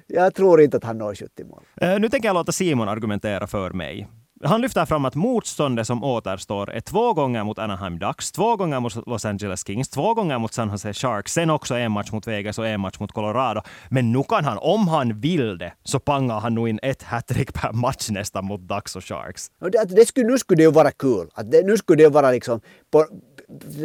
jag 0.07 0.35
tror 0.35 0.61
inte 0.61 0.77
att 0.77 0.85
han 0.85 0.99
når 0.99 1.15
70 1.15 1.45
mål. 1.45 1.63
Äh, 1.81 1.99
nu 2.01 2.09
tänker 2.09 2.29
jag 2.29 2.35
låta 2.35 2.53
Simon 2.53 2.89
argumentera 2.89 3.47
för 3.47 3.71
mig. 3.71 4.09
Han 4.45 4.61
lyfter 4.61 4.85
fram 4.85 5.05
att 5.05 5.15
motståndet 5.15 5.87
som 5.87 6.05
återstår 6.05 6.71
är 6.71 6.81
två 6.81 7.13
gånger 7.13 7.45
mot 7.45 7.59
Anaheim 7.59 7.99
Ducks, 7.99 8.33
två 8.33 8.57
gånger 8.57 8.81
mot 8.81 9.07
Los 9.07 9.25
Angeles 9.25 9.67
Kings, 9.67 9.89
två 9.89 10.15
gånger 10.15 10.39
mot 10.39 10.53
San 10.53 10.71
Jose 10.71 10.93
Sharks, 10.93 11.33
sen 11.33 11.51
också 11.51 11.75
en 11.75 11.93
match 11.93 12.13
mot 12.13 12.27
Vegas 12.27 12.59
och 12.59 12.67
en 12.67 12.81
match 12.81 12.99
mot 12.99 13.13
Colorado. 13.13 13.61
Men 13.89 14.13
nu 14.13 14.23
kan 14.23 14.45
han, 14.45 14.59
om 14.59 14.89
han 14.89 15.21
vill 15.21 15.59
det, 15.59 15.73
så 15.85 15.99
pangar 15.99 16.41
han 16.41 16.55
nog 16.55 16.69
in 16.69 16.79
ett 16.83 17.03
hattrick 17.03 17.53
per 17.53 17.73
match 17.73 18.11
nästan 18.11 18.45
mot 18.45 18.61
Ducks 18.61 18.97
och 18.97 19.05
Sharks. 19.05 19.51
Det, 19.61 19.85
det 19.97 20.07
skulle, 20.07 20.27
nu 20.27 20.39
skulle 20.39 20.57
det 20.57 20.63
ju 20.63 20.71
vara 20.71 20.91
kul. 20.91 21.31
Att 21.35 21.51
det, 21.51 21.67
nu 21.67 21.77
skulle 21.77 22.03
det 22.03 22.09
vara 22.09 22.31
liksom 22.31 22.61
på, 22.91 23.07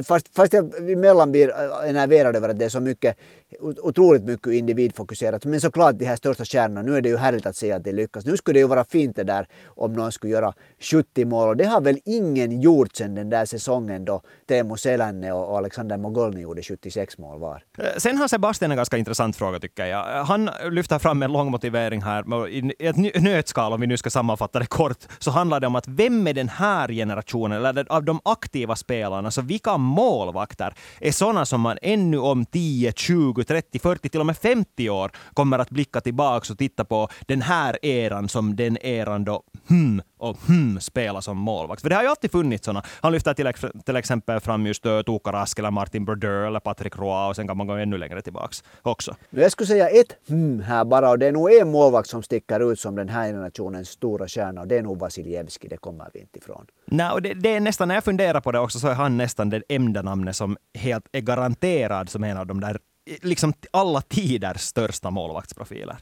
fast, 0.07 0.35
fast 0.35 0.53
jag 0.53 0.91
emellan 0.91 1.31
blir 1.31 1.49
äh, 1.49 1.89
enerverad 1.89 2.35
över 2.35 2.49
att 2.49 2.59
det 2.59 2.65
är 2.65 2.69
så 2.69 2.79
mycket, 2.79 3.17
otroligt 3.59 4.23
mycket 4.23 4.53
individfokuserat. 4.53 5.45
Men 5.45 5.61
såklart 5.61 5.95
de 5.99 6.05
här 6.05 6.15
största 6.15 6.45
stjärnorna, 6.45 6.81
nu 6.81 6.97
är 6.97 7.01
det 7.01 7.09
ju 7.09 7.17
härligt 7.17 7.45
att 7.45 7.55
se 7.55 7.71
att 7.71 7.83
det 7.83 7.91
lyckas. 7.91 8.25
Nu 8.25 8.37
skulle 8.37 8.59
det 8.59 8.61
ju 8.61 8.67
vara 8.67 8.83
fint 8.83 9.15
det 9.15 9.23
där 9.23 9.47
om 9.65 9.93
någon 9.93 10.11
skulle 10.11 10.33
göra 10.33 10.53
70 10.79 11.25
mål 11.25 11.47
och 11.47 11.57
det 11.57 11.65
har 11.65 11.81
väl 11.81 11.99
ingen 12.05 12.61
gjort 12.61 12.95
sedan 12.95 13.15
den 13.15 13.29
där 13.29 13.45
säsongen 13.45 14.05
då 14.05 14.21
Teemu 14.47 14.77
Selänne 14.77 15.31
och 15.31 15.57
Alexander 15.57 15.97
Mogolny 15.97 16.41
gjorde 16.41 16.63
76 16.63 17.17
mål 17.17 17.39
var. 17.39 17.63
Eh, 17.77 17.85
sen 17.97 18.17
har 18.17 18.27
Sebastian 18.27 18.71
en 18.71 18.77
ganska 18.77 18.97
intressant 18.97 19.35
fråga 19.35 19.59
tycker 19.59 19.85
jag. 19.85 20.17
Eh, 20.17 20.25
han 20.25 20.49
lyfter 20.71 20.99
fram 20.99 21.23
en 21.23 21.31
lång 21.31 21.51
motivering 21.51 22.01
här. 22.01 22.47
I 22.47 22.73
ett 22.79 23.21
nötskal, 23.21 23.73
om 23.73 23.81
vi 23.81 23.87
nu 23.87 23.97
ska 23.97 24.09
sammanfatta 24.09 24.59
det 24.59 24.65
kort, 24.65 24.97
så 25.19 25.31
handlar 25.31 25.59
det 25.59 25.67
om 25.67 25.75
att 25.75 25.87
vem 25.87 26.27
är 26.27 26.33
den 26.33 26.49
här 26.49 26.87
generationen, 26.87 27.65
eller 27.65 27.85
av 27.89 28.03
de 28.03 28.19
aktiva 28.25 28.75
spelarna, 28.75 29.31
så 29.31 29.41
vilka 29.41 29.77
målvakter 29.77 30.73
är 30.99 31.11
sådana 31.11 31.45
som 31.45 31.61
man 31.61 31.77
ännu 31.81 32.17
om 32.17 32.45
10, 32.45 32.93
20, 32.95 33.40
30, 33.43 33.79
40, 33.79 34.09
till 34.09 34.19
och 34.19 34.25
med 34.25 34.37
50 34.37 34.89
år 34.89 35.11
kommer 35.33 35.59
att 35.59 35.69
blicka 35.69 36.01
tillbaka 36.01 36.53
och 36.53 36.57
titta 36.57 36.85
på 36.85 37.09
den 37.27 37.41
här 37.41 37.85
eran 37.85 38.29
som 38.29 38.55
den 38.55 38.77
eran 38.85 39.23
då 39.23 39.43
hmm, 39.69 40.01
och 40.17 40.37
hmm 40.47 40.79
spela 40.79 41.21
som 41.21 41.37
målvakt. 41.37 41.81
För 41.81 41.89
det 41.89 41.95
har 41.95 42.03
ju 42.03 42.09
alltid 42.09 42.31
funnits 42.31 42.65
sådana. 42.65 42.83
Han 43.01 43.11
lyfter 43.11 43.33
till, 43.33 43.51
till 43.85 43.95
exempel 43.95 44.39
fram 44.39 44.65
just 44.65 44.85
uh, 44.85 45.01
Tuukka 45.01 45.31
Rask 45.31 45.59
eller 45.59 45.71
Martin 45.71 46.05
Brodeur 46.05 46.47
eller 46.47 46.59
Patrick 46.59 46.97
Roy 46.97 47.29
och 47.29 47.35
sen 47.35 47.47
kan 47.47 47.57
man 47.57 47.67
gå 47.67 47.73
ännu 47.73 47.97
längre 47.97 48.21
tillbaks 48.21 48.63
också. 48.81 49.15
Jag 49.29 49.51
skulle 49.51 49.67
säga 49.67 49.89
ett 49.89 50.15
hmm 50.27 50.61
här 50.61 50.85
bara 50.85 51.09
och 51.09 51.19
det 51.19 51.27
är 51.27 51.31
nog 51.31 51.53
en 51.53 51.71
målvakt 51.71 52.09
som 52.09 52.23
sticker 52.23 52.71
ut 52.71 52.79
som 52.79 52.95
den 52.95 53.09
här 53.09 53.27
generationens 53.27 53.89
stora 53.89 54.27
stjärna 54.27 54.61
och 54.61 54.67
det 54.67 54.77
är 54.77 54.81
nog 54.81 54.99
Vasiljevski, 54.99 55.67
det 55.67 55.77
kommer 55.77 56.09
vi 56.13 56.19
inte 56.19 56.39
ifrån. 56.39 56.65
Nej, 56.85 57.11
och 57.11 57.21
det, 57.21 57.33
det, 57.33 57.55
är 57.55 57.59
nästan, 57.59 57.87
när 57.87 57.95
jag 57.95 58.03
funderar 58.03 58.41
på 58.41 58.51
det 58.51 58.59
också 58.59 58.79
så 58.79 58.87
är 58.87 58.93
han 58.93 59.17
nästan 59.17 59.49
det 59.49 59.61
enda 59.69 60.01
namnet 60.01 60.35
som 60.35 60.57
helt 60.73 61.05
är 61.11 61.21
garanterad 61.21 62.09
som 62.09 62.23
en 62.23 62.37
av 62.37 62.47
de 62.47 62.59
där 62.59 62.77
liksom 63.21 63.53
alla 63.71 64.01
tiders 64.01 64.61
största 64.61 65.09
målvaktsprofiler. 65.09 65.97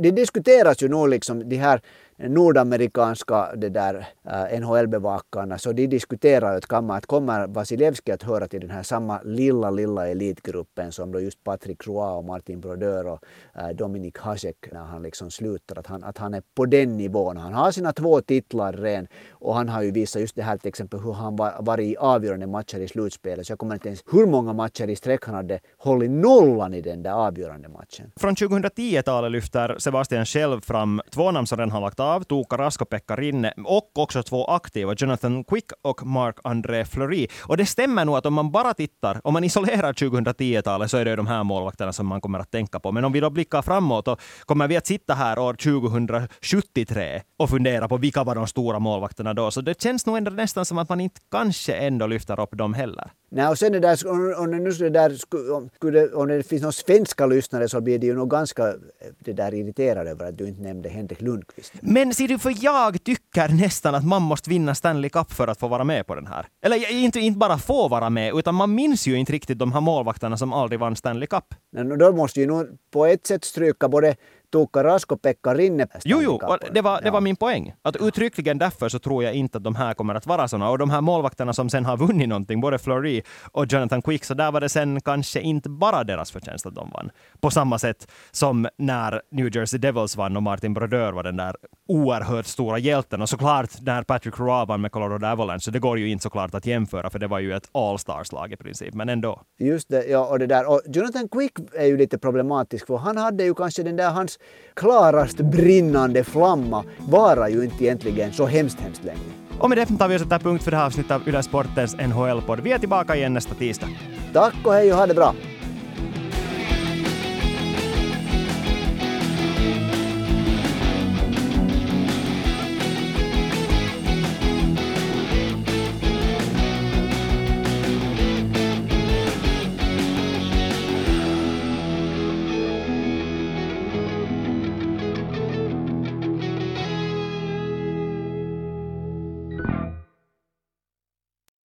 Det 0.00 0.10
diskuteras 0.10 0.82
ju 0.82 0.88
nog 0.88 1.08
liksom 1.08 1.48
de 1.48 1.56
här 1.56 1.80
nordamerikanska 2.16 3.56
det 3.56 3.68
där, 3.68 4.06
eh, 4.24 4.54
uh, 4.54 4.60
NHL-bevakarna 4.60 5.58
så 5.58 5.72
de 5.72 5.86
diskuterar 5.86 6.56
att, 6.56 6.66
kommer, 6.66 6.94
att 6.94 7.06
kommer 7.06 7.46
Vasilevski 7.46 8.12
att 8.12 8.22
höra 8.22 8.48
till 8.48 8.60
den 8.60 8.70
här 8.70 8.82
samma 8.82 9.20
lilla, 9.22 9.70
lilla 9.70 10.08
elitgruppen 10.08 10.92
som 10.92 11.12
då 11.12 11.20
just 11.20 11.44
Patrick 11.44 11.86
Roy 11.86 12.16
och 12.18 12.24
Martin 12.24 12.60
Brodeur 12.60 13.06
och 13.06 13.24
uh, 13.58 13.68
Dominik 13.68 14.18
Hasek 14.18 14.56
när 14.72 14.84
han 14.84 15.02
liksom 15.02 15.30
slutar. 15.30 15.78
Att 15.78 15.86
han, 15.86 16.04
att 16.04 16.18
han 16.18 16.34
är 16.34 16.42
på 16.54 16.66
den 16.66 16.96
nivån. 16.96 17.36
Han 17.36 17.54
har 17.54 17.70
sina 17.70 17.92
två 17.92 18.20
titlar 18.20 18.72
ren 18.72 19.06
och 19.30 19.54
han 19.54 19.68
har 19.68 19.82
ju 19.82 19.90
visat 19.90 20.20
just 20.20 20.36
det 20.36 20.42
här 20.42 20.56
till 20.56 20.68
exempel 20.68 21.00
hur 21.00 21.12
han 21.12 21.36
var, 21.36 21.52
varit 21.60 21.86
i 21.86 21.96
avgörande 21.96 22.46
matcher 22.46 22.78
i 22.78 22.88
slutspelet. 22.88 23.46
Så 23.46 23.52
jag 23.52 23.58
kommer 23.58 23.74
inte 23.74 23.88
ens 23.88 24.02
hur 24.12 24.26
många 24.26 24.52
matcher 24.52 24.90
i 24.90 24.96
sträck 24.96 25.24
han 25.24 25.34
hade 25.34 25.60
hållit 25.78 26.10
nollan 26.10 26.74
i 26.74 26.80
den 26.80 27.02
där 27.02 27.12
avgörande 27.12 27.68
matchen. 27.68 28.12
Från 28.16 28.34
2010-talet 28.34 29.32
lyfter 29.32 29.76
Sebastian 29.78 30.26
själv 30.26 30.60
fram 30.60 31.00
två 31.10 31.30
namn 31.30 31.46
som 31.46 31.58
redan 31.58 31.70
har 31.70 31.80
lagt 31.80 32.00
av, 32.04 32.22
Tuukka 32.22 32.56
Rask 32.56 32.82
och 32.82 32.88
Pekka 32.88 33.16
Rinne, 33.16 33.52
och 33.64 33.98
också 33.98 34.22
två 34.22 34.44
aktiva, 34.44 34.94
Jonathan 34.96 35.44
Quick 35.44 35.72
och 35.82 36.06
Mark-André 36.06 36.84
Fleury. 36.84 37.26
Och 37.42 37.56
det 37.56 37.66
stämmer 37.66 38.04
nog 38.04 38.16
att 38.16 38.26
om 38.26 38.34
man 38.34 38.50
bara 38.50 38.74
tittar, 38.74 39.20
om 39.24 39.32
man 39.32 39.44
isolerar 39.44 39.92
2010-talet 39.92 40.90
så 40.90 40.96
är 40.96 41.04
det 41.04 41.16
de 41.16 41.26
här 41.26 41.44
målvakterna 41.44 41.92
som 41.92 42.06
man 42.06 42.20
kommer 42.20 42.38
att 42.38 42.50
tänka 42.50 42.80
på. 42.80 42.92
Men 42.92 43.04
om 43.04 43.12
vi 43.12 43.20
då 43.20 43.30
blickar 43.30 43.62
framåt 43.62 44.08
och 44.08 44.20
kommer 44.44 44.68
vi 44.68 44.76
att 44.76 44.86
sitta 44.86 45.14
här 45.14 45.38
år 45.38 45.54
2073 45.54 47.22
och 47.38 47.50
fundera 47.50 47.88
på 47.88 47.96
vilka 47.96 48.24
var 48.24 48.34
de 48.34 48.46
stora 48.46 48.78
målvakterna 48.78 49.34
då. 49.34 49.50
Så 49.50 49.60
det 49.60 49.82
känns 49.82 50.06
nog 50.06 50.16
ändå 50.16 50.30
nästan 50.30 50.64
som 50.64 50.78
att 50.78 50.88
man 50.88 51.00
inte 51.00 51.20
kanske 51.30 51.74
ändå 51.74 52.06
lyfter 52.06 52.40
upp 52.40 52.58
dem 52.58 52.74
heller. 52.74 53.10
Nej, 53.36 53.48
och 53.48 53.58
sen 53.58 53.72
det 53.72 53.80
där, 53.80 54.08
om, 54.38 54.50
det 54.50 54.58
nu 54.58 54.70
det 54.70 54.90
där, 54.90 55.18
om, 55.52 55.70
om 56.14 56.28
det 56.28 56.42
finns 56.42 56.62
några 56.62 56.72
svenska 56.72 57.26
lyssnare 57.26 57.68
så 57.68 57.80
blir 57.80 57.98
de 57.98 58.06
ju 58.06 58.14
nog 58.14 58.30
ganska 58.30 58.74
det 59.18 59.32
där 59.32 59.54
irriterade 59.54 60.10
över 60.10 60.28
att 60.28 60.38
du 60.38 60.48
inte 60.48 60.62
nämnde 60.62 60.88
Henrik 60.88 61.20
Lundqvist. 61.20 61.72
Men 61.80 62.14
ser 62.14 62.28
du, 62.28 62.38
för 62.38 62.54
jag 62.60 63.04
tycker 63.04 63.48
nästan 63.48 63.94
att 63.94 64.04
man 64.04 64.22
måste 64.22 64.50
vinna 64.50 64.74
Stanley 64.74 65.10
Cup 65.10 65.32
för 65.32 65.48
att 65.48 65.60
få 65.60 65.68
vara 65.68 65.84
med 65.84 66.06
på 66.06 66.14
den 66.14 66.26
här. 66.26 66.46
Eller 66.62 66.92
inte, 66.92 67.20
inte 67.20 67.38
bara 67.38 67.58
få 67.58 67.88
vara 67.88 68.10
med, 68.10 68.34
utan 68.34 68.54
man 68.54 68.74
minns 68.74 69.06
ju 69.06 69.16
inte 69.16 69.32
riktigt 69.32 69.58
de 69.58 69.72
här 69.72 69.80
målvakterna 69.80 70.36
som 70.36 70.52
aldrig 70.52 70.80
vann 70.80 70.96
Stanley 70.96 71.26
Cup. 71.26 71.54
Men 71.72 71.98
då 71.98 72.12
måste 72.12 72.40
ju 72.40 72.46
nog 72.46 72.66
på 72.90 73.06
ett 73.06 73.26
sätt 73.26 73.44
stryka 73.44 73.88
både 73.88 74.16
Tuukka 74.54 74.84
Rask 74.84 75.12
och 75.12 75.22
Pekka 75.22 75.54
Rinne. 75.54 75.86
Jo, 76.04 76.20
jo, 76.22 76.40
det 76.72 76.82
var, 76.82 77.00
det 77.00 77.10
var 77.10 77.20
min 77.20 77.36
poäng. 77.36 77.74
Att 77.82 77.96
uttryckligen 77.96 78.58
därför 78.58 78.88
så 78.88 78.98
tror 78.98 79.24
jag 79.24 79.34
inte 79.34 79.58
att 79.58 79.64
de 79.64 79.74
här 79.74 79.94
kommer 79.94 80.14
att 80.14 80.26
vara 80.26 80.48
såna. 80.48 80.70
Och 80.70 80.78
de 80.78 80.90
här 80.90 81.00
målvakterna 81.00 81.52
som 81.52 81.70
sen 81.70 81.84
har 81.84 81.96
vunnit 81.96 82.28
någonting, 82.28 82.60
både 82.60 82.78
Fleury 82.78 83.22
och 83.52 83.72
Jonathan 83.72 84.02
Quick, 84.02 84.24
så 84.24 84.34
där 84.34 84.52
var 84.52 84.60
det 84.60 84.68
sen 84.68 85.00
kanske 85.00 85.40
inte 85.40 85.68
bara 85.68 86.04
deras 86.04 86.30
förtjänst 86.30 86.66
att 86.66 86.74
de 86.74 86.90
vann. 86.90 87.10
På 87.40 87.50
samma 87.50 87.78
sätt 87.78 88.10
som 88.30 88.68
när 88.78 89.22
New 89.30 89.56
Jersey 89.56 89.78
Devils 89.78 90.16
vann 90.16 90.36
och 90.36 90.42
Martin 90.42 90.74
Brodeur 90.74 91.12
var 91.12 91.22
den 91.22 91.36
där 91.36 91.56
oerhört 91.88 92.46
stora 92.46 92.78
hjälten. 92.78 93.22
Och 93.22 93.28
såklart 93.28 93.70
när 93.80 94.02
Patrick 94.02 94.38
Roy 94.38 94.66
vann 94.66 94.80
med 94.80 94.92
Colorado 94.92 95.26
Avalanche, 95.26 95.60
så 95.60 95.70
det 95.70 95.78
går 95.78 95.98
ju 95.98 96.08
inte 96.08 96.22
såklart 96.22 96.54
att 96.54 96.66
jämföra, 96.66 97.10
för 97.10 97.18
det 97.18 97.26
var 97.26 97.38
ju 97.38 97.52
ett 97.52 97.68
all-stars-lag 97.72 98.52
i 98.52 98.56
princip, 98.56 98.94
men 98.94 99.08
ändå. 99.08 99.42
Just 99.58 99.88
det, 99.88 100.04
ja, 100.04 100.26
och 100.26 100.38
det 100.38 100.46
där. 100.46 100.70
Och 100.70 100.80
Jonathan 100.86 101.28
Quick 101.28 101.52
är 101.72 101.86
ju 101.86 101.96
lite 101.96 102.18
problematisk, 102.18 102.86
för 102.86 102.96
han 102.96 103.16
hade 103.16 103.44
ju 103.44 103.54
kanske 103.54 103.82
den 103.82 103.96
där, 103.96 104.10
hans 104.10 104.38
klarast 104.74 105.36
brinnande 105.36 106.24
flamma 106.24 106.84
varar 106.98 107.48
ju 107.48 107.64
inte 107.64 107.84
egentligen 107.84 108.32
så 108.32 108.46
hemskt, 108.46 108.80
hemskt 108.80 109.04
länge. 109.04 109.18
Och 109.58 109.68
med 109.68 109.78
det 109.78 109.86
tar 109.86 110.08
vi 110.08 110.16
och 110.16 110.20
sätter 110.20 110.38
punkt 110.38 110.64
för 110.64 110.70
det 110.70 110.76
här 110.76 110.86
avsnittet 110.86 111.12
av 111.12 111.28
Yle 111.28 111.42
Sportens 111.42 111.96
NHL-podd. 111.96 112.60
Vi 112.60 112.72
är 112.72 112.78
tillbaka 112.78 113.16
igen 113.16 113.34
nästa 113.34 113.54
tisdag. 113.54 113.88
Tack 114.32 114.54
och 114.64 114.72
hej 114.72 114.92
och 114.92 114.98
ha 114.98 115.06
det 115.06 115.14
bra! 115.14 115.34